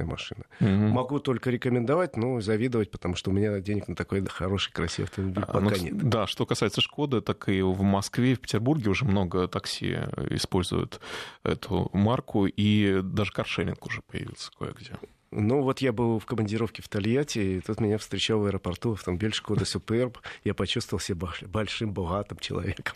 [0.03, 0.45] прекрасная машина.
[0.61, 0.93] Угу.
[0.93, 5.45] Могу только рекомендовать, но завидовать, потому что у меня денег на такой хороший, красивый автомобиль
[5.45, 6.09] а, пока ну, нет.
[6.09, 9.99] Да, что касается Шкоды, так и в Москве, в Петербурге уже много такси
[10.31, 11.01] используют
[11.45, 14.93] эту марку, и даже каршеринг уже появился кое-где.
[15.33, 19.33] Ну, вот я был в командировке в Тольятти, и тут меня встречал в аэропорту автомобиль
[19.33, 20.19] Шкода Суперб.
[20.45, 22.95] Я почувствовал себя большим, богатым человеком.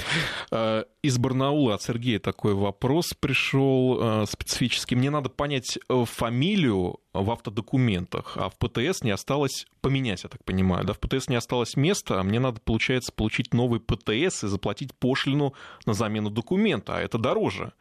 [0.51, 4.97] А, из Барнаула от Сергея такой вопрос пришел а, специфический.
[4.97, 10.45] Мне надо понять э, фамилию в автодокументах, а в ПТС не осталось поменять, я так
[10.45, 10.85] понимаю.
[10.85, 14.95] Да, в ПТС не осталось места, а мне надо, получается, получить новый ПТС и заплатить
[14.95, 15.55] пошлину
[15.87, 17.73] на замену документа, а это дороже.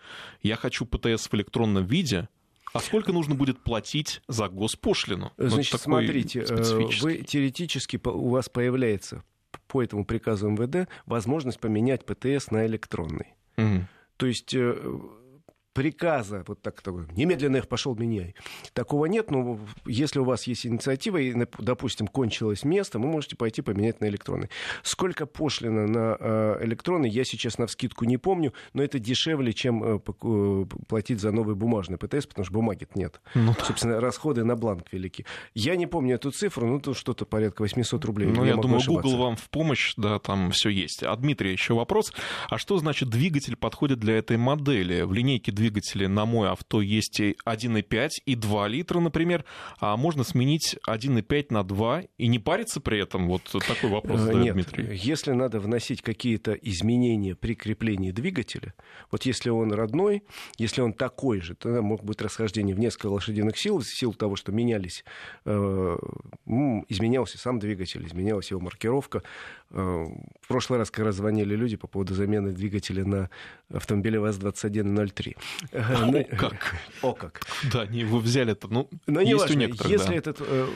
[0.41, 2.29] Я хочу ПТС в электронном виде,
[2.75, 5.31] а сколько нужно будет платить за госпошлину?
[5.37, 9.23] Значит, вот смотрите, э, вы теоретически у вас появляется
[9.67, 13.33] по этому приказу МВД возможность поменять ПТС на электронный.
[13.57, 13.87] Угу.
[14.17, 14.99] То есть э,
[15.75, 18.33] приказа, вот так, такой, немедленно их пошел меняй.
[18.71, 23.61] Такого нет, но если у вас есть инициатива, и, допустим, кончилось место, вы можете пойти
[23.61, 24.49] поменять на электронный.
[24.83, 29.83] Сколько пошлина на э, электронный, я сейчас на вскидку не помню, но это дешевле, чем
[29.83, 33.19] э, э, платить за новый бумажный ПТС, потому что бумаги нет.
[33.33, 33.65] Ну, да.
[33.65, 35.25] Собственно, расходы на бланк велики.
[35.53, 38.29] Я не помню эту цифру, ну, тут что-то порядка 800 рублей.
[38.29, 39.09] Ну, я, я думаю, ошибаться.
[39.09, 41.03] Google вам в помощь, да, там все есть.
[41.03, 42.13] А Дмитрий, еще вопрос.
[42.49, 45.01] А что значит двигатель подходит для этой модели?
[45.01, 49.45] В линейке двигателей двигатели на мой авто есть 1,5 и 2 литра, например,
[49.79, 53.27] а можно сменить 1,5 на 2 и не париться при этом?
[53.27, 54.95] Вот такой вопрос задает Нет, Дмитрий.
[54.95, 58.73] Если надо вносить какие-то изменения при креплении двигателя,
[59.11, 60.23] вот если он родной,
[60.57, 64.35] если он такой же, тогда могут быть расхождения в несколько лошадиных сил, в силу того,
[64.35, 65.03] что менялись,
[65.45, 65.97] э,
[66.89, 69.23] изменялся сам двигатель, изменялась его маркировка.
[69.71, 70.05] Э,
[70.41, 73.29] в прошлый раз, когда звонили люди по поводу замены двигателя на
[73.73, 75.35] автомобиле ВАЗ-2103.
[75.71, 76.75] О, как?
[77.01, 77.41] О, как.
[77.71, 80.15] Да, они его взяли-то, ну, Но есть важно, у некоторых, Если да.
[80.15, 80.67] этот, э,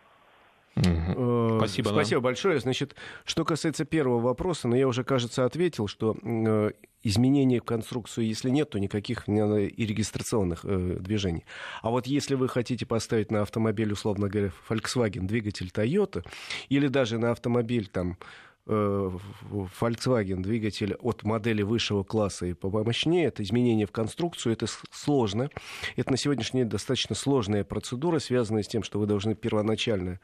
[0.76, 1.58] Угу.
[1.58, 1.88] Спасибо.
[1.88, 2.24] Спасибо да.
[2.24, 2.60] большое.
[2.60, 6.70] Значит, что касается первого вопроса, но ну, я уже, кажется, ответил, что э,
[7.02, 11.44] изменений в конструкцию, если нет, то никаких и регистрационных э, движений.
[11.82, 16.24] А вот если вы хотите поставить на автомобиль, условно говоря, Volkswagen двигатель Toyota,
[16.68, 23.42] или даже на автомобиль там Э, Volkswagen двигатель от модели высшего класса и помощнее, это
[23.42, 25.50] изменение в конструкцию, это сложно.
[25.96, 30.20] Это на сегодняшний день достаточно сложная процедура, связанная с тем, что вы должны первоначально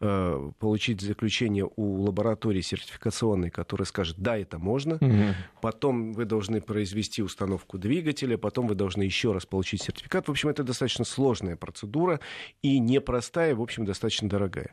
[0.00, 4.94] э, получить заключение у лаборатории сертификационной, которая скажет, да, это можно.
[4.94, 5.34] Угу.
[5.60, 10.28] Потом вы должны произвести установку двигателя, потом вы должны еще раз получить сертификат.
[10.28, 12.20] В общем, это достаточно сложная процедура
[12.62, 14.72] и непростая, в общем, достаточно дорогая.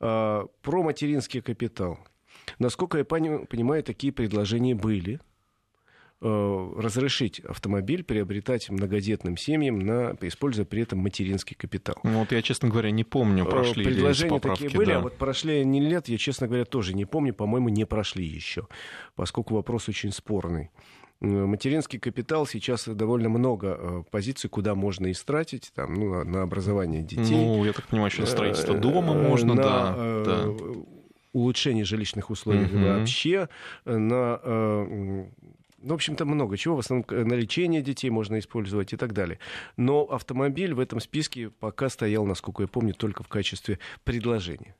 [0.00, 1.98] Э, про материнский капитал.
[2.58, 5.20] Насколько я понимаю, такие предложения были
[6.20, 11.96] э, разрешить автомобиль приобретать многодетным семьям, на, используя при этом материнский капитал.
[12.02, 14.98] Ну, вот я, честно говоря, не помню, э, прошли Предложения ли поправки, такие были, да.
[14.98, 18.66] а вот прошли не лет, я, честно говоря, тоже не помню, по-моему, не прошли еще,
[19.14, 20.70] поскольку вопрос очень спорный.
[21.22, 27.36] Э, материнский капитал сейчас довольно много позиций, куда можно истратить там, ну, на образование детей.
[27.36, 30.22] Ну, я так понимаю, еще на строительство дома можно, на, да.
[30.24, 30.46] да
[31.32, 32.78] улучшение жилищных условий угу.
[32.78, 33.48] вообще,
[33.84, 35.26] э, на э,
[35.78, 36.76] в общем-то, много чего.
[36.76, 39.38] В основном на лечение детей можно использовать и так далее.
[39.76, 44.74] Но автомобиль в этом списке пока стоял, насколько я помню, только в качестве предложения.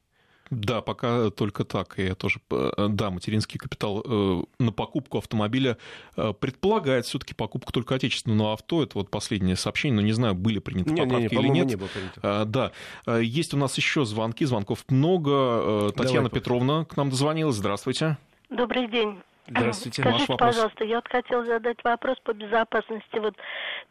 [0.51, 1.95] Да, пока только так.
[1.99, 5.79] Я тоже, э, да, материнский капитал э, на покупку автомобиля
[6.17, 8.83] э, предполагает все-таки покупку только отечественного авто.
[8.83, 11.67] Это вот последнее сообщение, но не знаю, были приняты не, поправки не, не, или нет.
[11.69, 12.45] Не было принято.
[12.47, 12.73] Да,
[13.21, 15.93] есть у нас еще звонки, звонков много.
[15.93, 17.57] Татьяна Давай, Петровна к нам дозвонилась.
[17.57, 18.19] Здравствуйте.
[18.51, 19.19] Добрый день.
[19.47, 20.03] Здравствуйте.
[20.03, 23.35] Скажите, пожалуйста, я вот хотела задать вопрос по безопасности вот,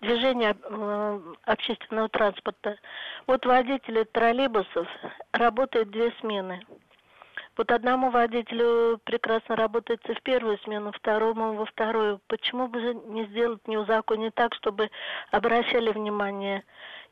[0.02, 2.78] движения э, общественного транспорта.
[3.28, 4.88] Вот водители троллейбусов
[5.34, 6.66] работают две смены.
[7.58, 12.22] Вот одному водителю прекрасно работается в первую смену, второму во вторую.
[12.28, 14.90] Почему бы не сделать, не узаконить так, чтобы
[15.32, 16.64] обращали внимание?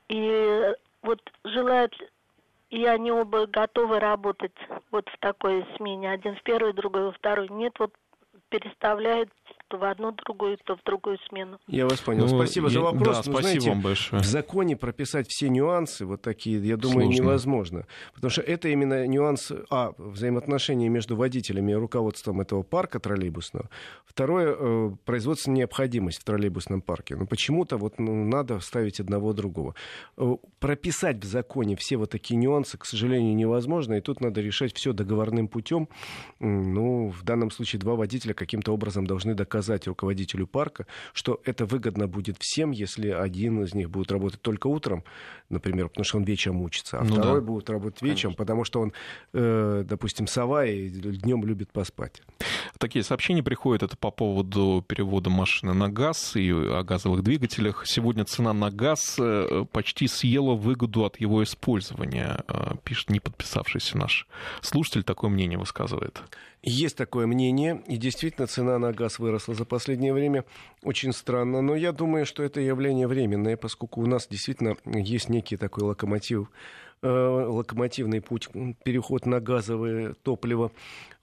[0.08, 1.94] И вот желают
[2.70, 4.56] и они оба готовы работать
[4.92, 6.12] вот в такой смене.
[6.12, 7.52] Один в первую, другой во вторую.
[7.54, 7.94] Нет вот
[8.50, 9.30] переставляет
[9.70, 11.60] то в одну другую, то в другую смену.
[11.68, 12.22] Я вас понял.
[12.22, 13.18] Ну, спасибо я, за вопрос.
[13.18, 14.22] Да, ну, спасибо знаете, вам большое.
[14.22, 17.22] В законе прописать все нюансы вот такие, я думаю, Сложно.
[17.22, 17.88] невозможно.
[18.14, 23.70] Потому что это именно нюанс, а, взаимоотношения между водителями и руководством этого парка троллейбусного.
[24.06, 27.16] Второе, э, производственная необходимость в троллейбусном парке.
[27.16, 29.76] Но почему-то вот ну, надо ставить одного другого.
[30.18, 33.96] Э, прописать в законе все вот такие нюансы, к сожалению, невозможно.
[33.96, 35.90] И тут надо решать все договорным путем.
[36.40, 42.08] Ну, в данном случае два водителя каким-то образом должны доказать руководителю парка, что это выгодно
[42.08, 45.04] будет всем, если один из них будет работать только утром,
[45.50, 47.48] например, потому что он вечером учится, а ну второй да.
[47.48, 48.38] будет работать вечером, Конечно.
[48.38, 48.94] потому что он,
[49.34, 52.22] э, допустим, сова и днем любит поспать.
[52.80, 57.88] Такие сообщения приходят, это по поводу перевода машины на газ и о газовых двигателях.
[57.88, 63.98] Сегодня цена на газ э, почти съела выгоду от его использования, э, пишет не подписавшийся
[63.98, 64.28] наш
[64.62, 66.22] слушатель, такое мнение высказывает.
[66.62, 70.44] Есть такое мнение, и действительно цена на газ выросла за последнее время.
[70.84, 75.58] Очень странно, но я думаю, что это явление временное, поскольку у нас действительно есть некий
[75.58, 76.50] такой локомотив
[77.02, 78.50] локомотивный путь,
[78.84, 80.72] переход на газовое топливо,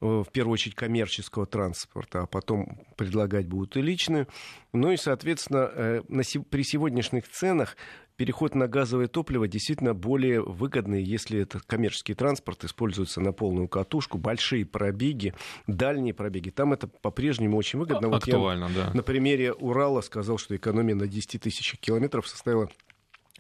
[0.01, 4.27] э, в первую очередь коммерческого транспорта, а потом предлагать будут и личные.
[4.73, 6.03] Ну и, соответственно, э,
[6.51, 7.77] при сегодняшних ценах
[8.17, 14.19] переход на газовое топливо действительно более выгодный, если это коммерческий транспорт используется на полную катушку,
[14.19, 15.35] большие пробеги,
[15.67, 16.51] дальние пробеги.
[16.51, 18.09] Там это по-прежнему очень выгодно.
[18.09, 18.91] Вот Актуально, я да.
[18.95, 22.69] На примере Урала сказал, что экономия на 10 тысячах километров составила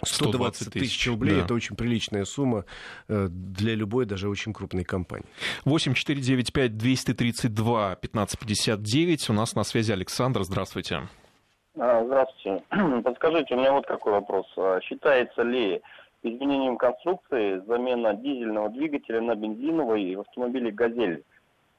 [0.03, 1.45] 120 тысяч рублей да.
[1.45, 2.64] это очень приличная сумма
[3.09, 5.26] э, для любой, даже очень крупной компании.
[5.64, 9.30] 8 495 232 1559.
[9.30, 10.42] У нас на связи Александр.
[10.42, 11.09] Здравствуйте.
[11.78, 12.62] А, здравствуйте.
[13.05, 14.47] Подскажите, у меня вот какой вопрос.
[14.57, 15.80] А считается ли
[16.22, 21.22] изменением конструкции замена дизельного двигателя на бензиновый в автомобиле «Газель»,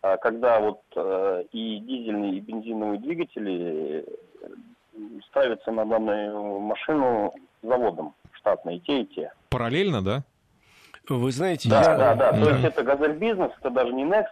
[0.02, 4.06] а когда вот э, и дизельные, и бензиновые двигатели
[5.30, 7.34] ставятся на данную машину
[7.66, 9.32] заводом штатно, и те, и те.
[9.50, 10.24] Параллельно, да?
[11.08, 11.98] Вы знаете, да, я...
[11.98, 12.32] да, да.
[12.32, 14.26] То есть это газель бизнес, это даже не Next,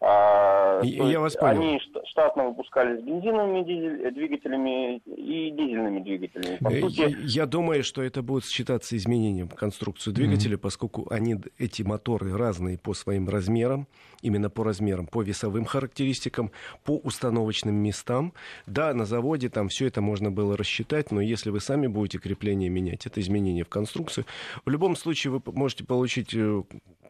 [0.00, 1.60] а, я вас понял.
[1.60, 1.80] Они
[2.10, 6.56] штатно выпускались бензиновыми дизель, э, двигателями и дизельными двигателями.
[6.58, 7.16] По э, сути...
[7.24, 10.60] Я думаю, что это будет считаться изменением конструкции двигателя, mm-hmm.
[10.60, 13.88] поскольку они, эти моторы разные по своим размерам,
[14.22, 16.52] именно по размерам, по весовым характеристикам,
[16.84, 18.34] по установочным местам.
[18.66, 22.70] Да, на заводе там все это можно было рассчитать, но если вы сами будете крепление
[22.70, 24.24] менять, это изменение в конструкции.
[24.64, 26.62] В любом случае вы можете получить э,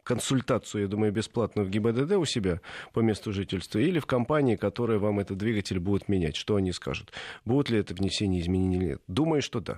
[0.09, 2.61] консультацию, я думаю, бесплатную в ГИБДД у себя
[2.93, 6.35] по месту жительства или в компании, которая вам этот двигатель будет менять.
[6.35, 7.11] Что они скажут?
[7.45, 9.01] Будут ли это внесение изменений или нет?
[9.07, 9.77] Думаю, что да.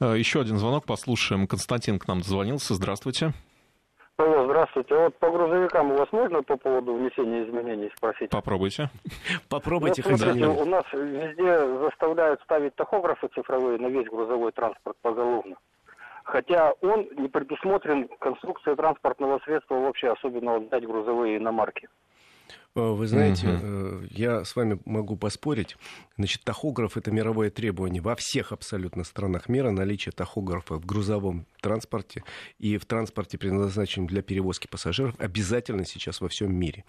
[0.00, 1.46] Э, Еще один звонок послушаем.
[1.46, 2.74] Константин к нам дозвонился.
[2.74, 3.32] Здравствуйте.
[4.16, 4.94] Алло, здравствуйте.
[4.94, 8.30] Вот по грузовикам у вас можно по поводу внесения изменений спросить?
[8.30, 8.90] Попробуйте.
[9.48, 15.56] Попробуйте, ну, смотрите, У нас везде заставляют ставить тахографы цифровые на весь грузовой транспорт поголовно
[16.24, 21.88] хотя он не предусмотрен конструкцией транспортного средства вообще, особенно вот взять грузовые иномарки.
[22.76, 24.06] Э, вы знаете, угу.
[24.10, 25.76] я с вами могу поспорить.
[26.16, 32.24] Значит, тахограф это мировое требование во всех абсолютно странах мира наличие тахографа в грузовом транспорте
[32.58, 36.84] и в транспорте, предназначенном для перевозки пассажиров, обязательно сейчас во всем мире.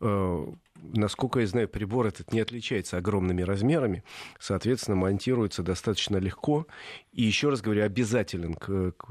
[0.00, 4.04] Э, насколько я знаю, прибор этот не отличается огромными размерами,
[4.38, 6.66] соответственно, монтируется достаточно легко
[7.12, 9.06] и, еще раз говорю, обязателен к, к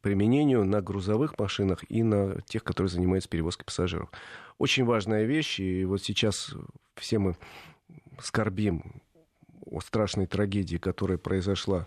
[0.00, 4.10] применению на грузовых машинах и на тех, которые занимаются перевозкой пассажиров
[4.58, 6.54] очень важная вещь, и вот сейчас
[6.96, 7.36] все мы
[8.20, 9.02] скорбим
[9.66, 11.86] о страшной трагедии, которая произошла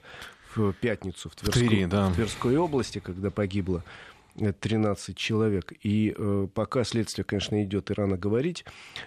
[0.55, 2.09] в пятницу в, Тверску, в, Твери, да.
[2.09, 3.83] в Тверской области, когда погибло
[4.37, 5.73] 13 человек.
[5.83, 8.65] И э, пока следствие, конечно, идет, и рано говорить,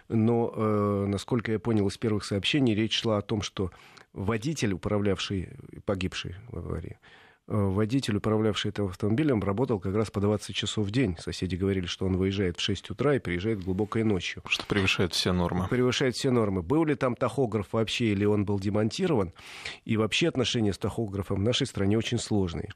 [0.08, 3.70] но, э, насколько я понял из первых сообщений, речь шла о том, что
[4.12, 5.50] водитель, управлявший,
[5.84, 7.08] погибший в аварии, Э,
[7.48, 11.16] водитель, управлявший этим автомобилем, работал как раз по 20 часов в день.
[11.18, 14.42] Соседи говорили, что он выезжает в 6 утра и приезжает глубокой ночью.
[14.46, 15.66] Что превышает все нормы.
[15.68, 16.62] Превышает все нормы.
[16.62, 19.32] Был ли там тахограф вообще, или он был демонтирован?
[19.84, 22.70] И вообще отношения с тахографом в нашей стране очень сложные.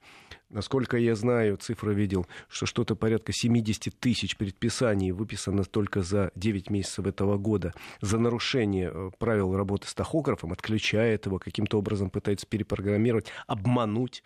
[0.53, 6.68] Насколько я знаю, цифры видел, что что-то порядка 70 тысяч предписаний выписано только за 9
[6.68, 7.72] месяцев этого года
[8.03, 14.22] за нарушение э, правил работы с тахографом, отключает его, каким-то образом пытается перепрограммировать, обмануть.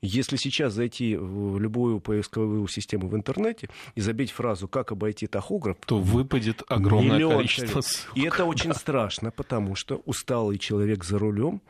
[0.00, 5.76] Если сейчас зайти в любую поисковую систему в интернете и забить фразу «как обойти тахограф»,
[5.86, 8.16] то выпадет огромное количество ссылок.
[8.16, 11.60] И это очень страшно, потому что усталый человек за рулем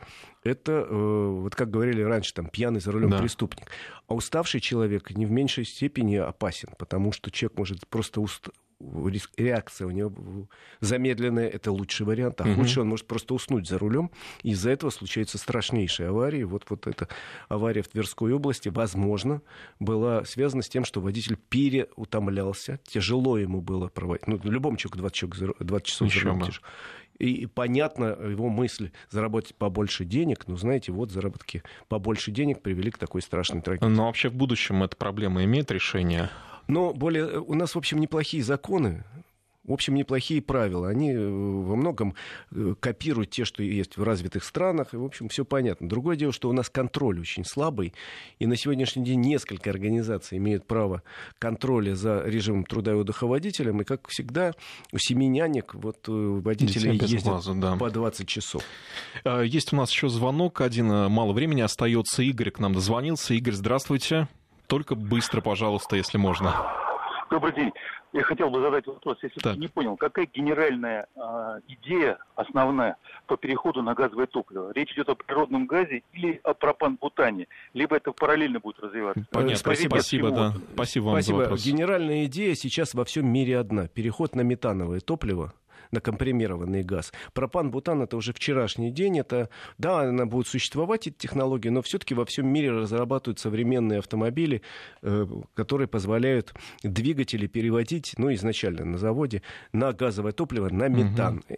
[0.43, 3.19] это, э, вот как говорили раньше, там, пьяный за рулем да.
[3.19, 3.67] преступник.
[4.07, 8.49] А уставший человек не в меньшей степени опасен, потому что человек может просто уст
[9.37, 10.47] реакция у него
[10.79, 12.41] замедленная, это лучший вариант.
[12.41, 12.55] А угу.
[12.55, 14.11] худший, он может просто уснуть за рулем.
[14.43, 16.43] Из-за этого случаются страшнейшие аварии.
[16.43, 17.07] Вот, вот эта
[17.49, 19.41] авария в Тверской области, возможно,
[19.79, 22.79] была связана с тем, что водитель переутомлялся.
[22.85, 24.27] Тяжело ему было проводить.
[24.27, 26.43] Ну, любому человеку 20, человек, 20 часов за рулем.
[27.19, 32.97] И понятно его мысль заработать побольше денег, но знаете, вот заработки побольше денег привели к
[32.97, 33.93] такой страшной трагедии.
[33.93, 36.29] Но вообще в будущем эта проблема имеет решение?
[36.69, 39.03] Но более, у нас, в общем, неплохие законы
[39.63, 40.87] В общем, неплохие правила.
[40.87, 42.13] Они э, во многом
[42.51, 44.93] э, копируют те, что есть в развитых странах.
[44.93, 45.89] И, в общем, все понятно.
[45.89, 47.93] Другое дело, что у нас контроль очень слабый.
[48.37, 51.01] И на сегодняшний день несколько организаций имеют право
[51.39, 53.81] контроля за режимом труда и отдыха водителям.
[53.81, 54.53] И, как всегда,
[54.91, 57.75] у семи нянек вот, э, водители ездят глаза, да.
[57.77, 58.63] по 20 часов.
[59.25, 60.87] Есть у нас еще звонок один.
[60.87, 62.21] Мало времени остается.
[62.21, 63.33] Игорь к нам дозвонился.
[63.33, 64.27] Игорь, здравствуйте.
[64.69, 66.53] Только быстро, пожалуйста, если можно.
[67.31, 67.71] Добрый день.
[68.13, 69.53] Я хотел бы задать вопрос, если так.
[69.53, 74.71] ты не понял, какая генеральная э, идея основная по переходу на газовое топливо?
[74.73, 77.47] Речь идет о природном газе или о пропан-бутане?
[77.73, 79.25] Либо это параллельно будет развиваться?
[79.31, 80.53] Понятно, спасибо, спасибо, да.
[80.73, 81.37] спасибо вам спасибо.
[81.37, 81.65] за вопрос.
[81.65, 83.87] Генеральная идея сейчас во всем мире одна.
[83.87, 85.53] Переход на метановое топливо
[85.91, 87.11] на компримированный газ.
[87.33, 89.19] Пропан-бутан это уже вчерашний день.
[89.19, 94.61] Это, да, она будет существовать, эта технология, но все-таки во всем мире разрабатывают современные автомобили,
[95.01, 99.41] э, которые позволяют двигатели переводить, ну, изначально на заводе,
[99.73, 101.43] на газовое топливо, на метан.
[101.49, 101.57] Угу.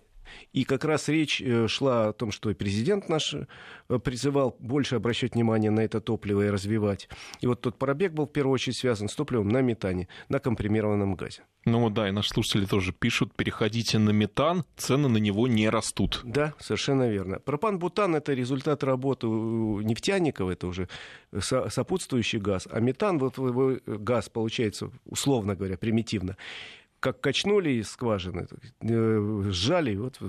[0.54, 5.36] И как раз речь э, шла о том, что президент наш э, призывал больше обращать
[5.36, 7.10] внимание на это топливо и развивать.
[7.40, 11.16] И вот тот пробег был в первую очередь связан с топливом на метане, на компримированном
[11.16, 11.44] газе.
[11.66, 16.22] Ну да, и наши слушатели тоже пишут, переходите на метан, цены на него не растут.
[16.24, 17.40] Да, совершенно верно.
[17.40, 20.90] Пропан-бутан— это результат работы нефтяников, это уже
[21.40, 22.68] сопутствующий газ.
[22.72, 23.38] А метан, вот
[23.86, 26.36] газ получается, условно говоря, примитивно,
[27.02, 28.48] как качнули из скважины,
[28.80, 30.22] э, сжали, вот...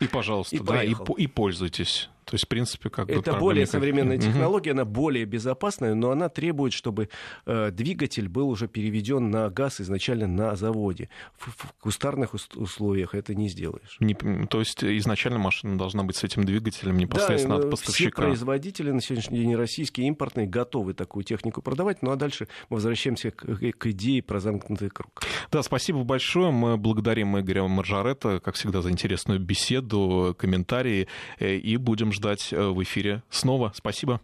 [0.00, 2.08] И, пожалуйста, и да, и, и пользуйтесь.
[2.28, 6.28] То есть, в принципе, как Это бы, более современная технология, она более безопасная, но она
[6.28, 7.08] требует, чтобы
[7.46, 11.08] э, двигатель был уже переведен на газ изначально на заводе.
[11.38, 13.96] В, в кустарных условиях это не сделаешь.
[14.00, 18.10] Не, то есть, изначально машина должна быть с этим двигателем непосредственно да, от поставщика.
[18.10, 22.02] Все производители на сегодняшний день российские, импортные, готовы такую технику продавать.
[22.02, 25.22] Ну а дальше мы возвращаемся к, к идее про замкнутый круг.
[25.50, 26.50] Да, спасибо большое.
[26.50, 31.08] Мы благодарим Игоря Маржарета, как всегда, за интересную беседу, комментарии
[31.38, 32.17] э, и будем ждать
[32.52, 33.72] э, в эфире снова.
[33.74, 34.20] Спасибо.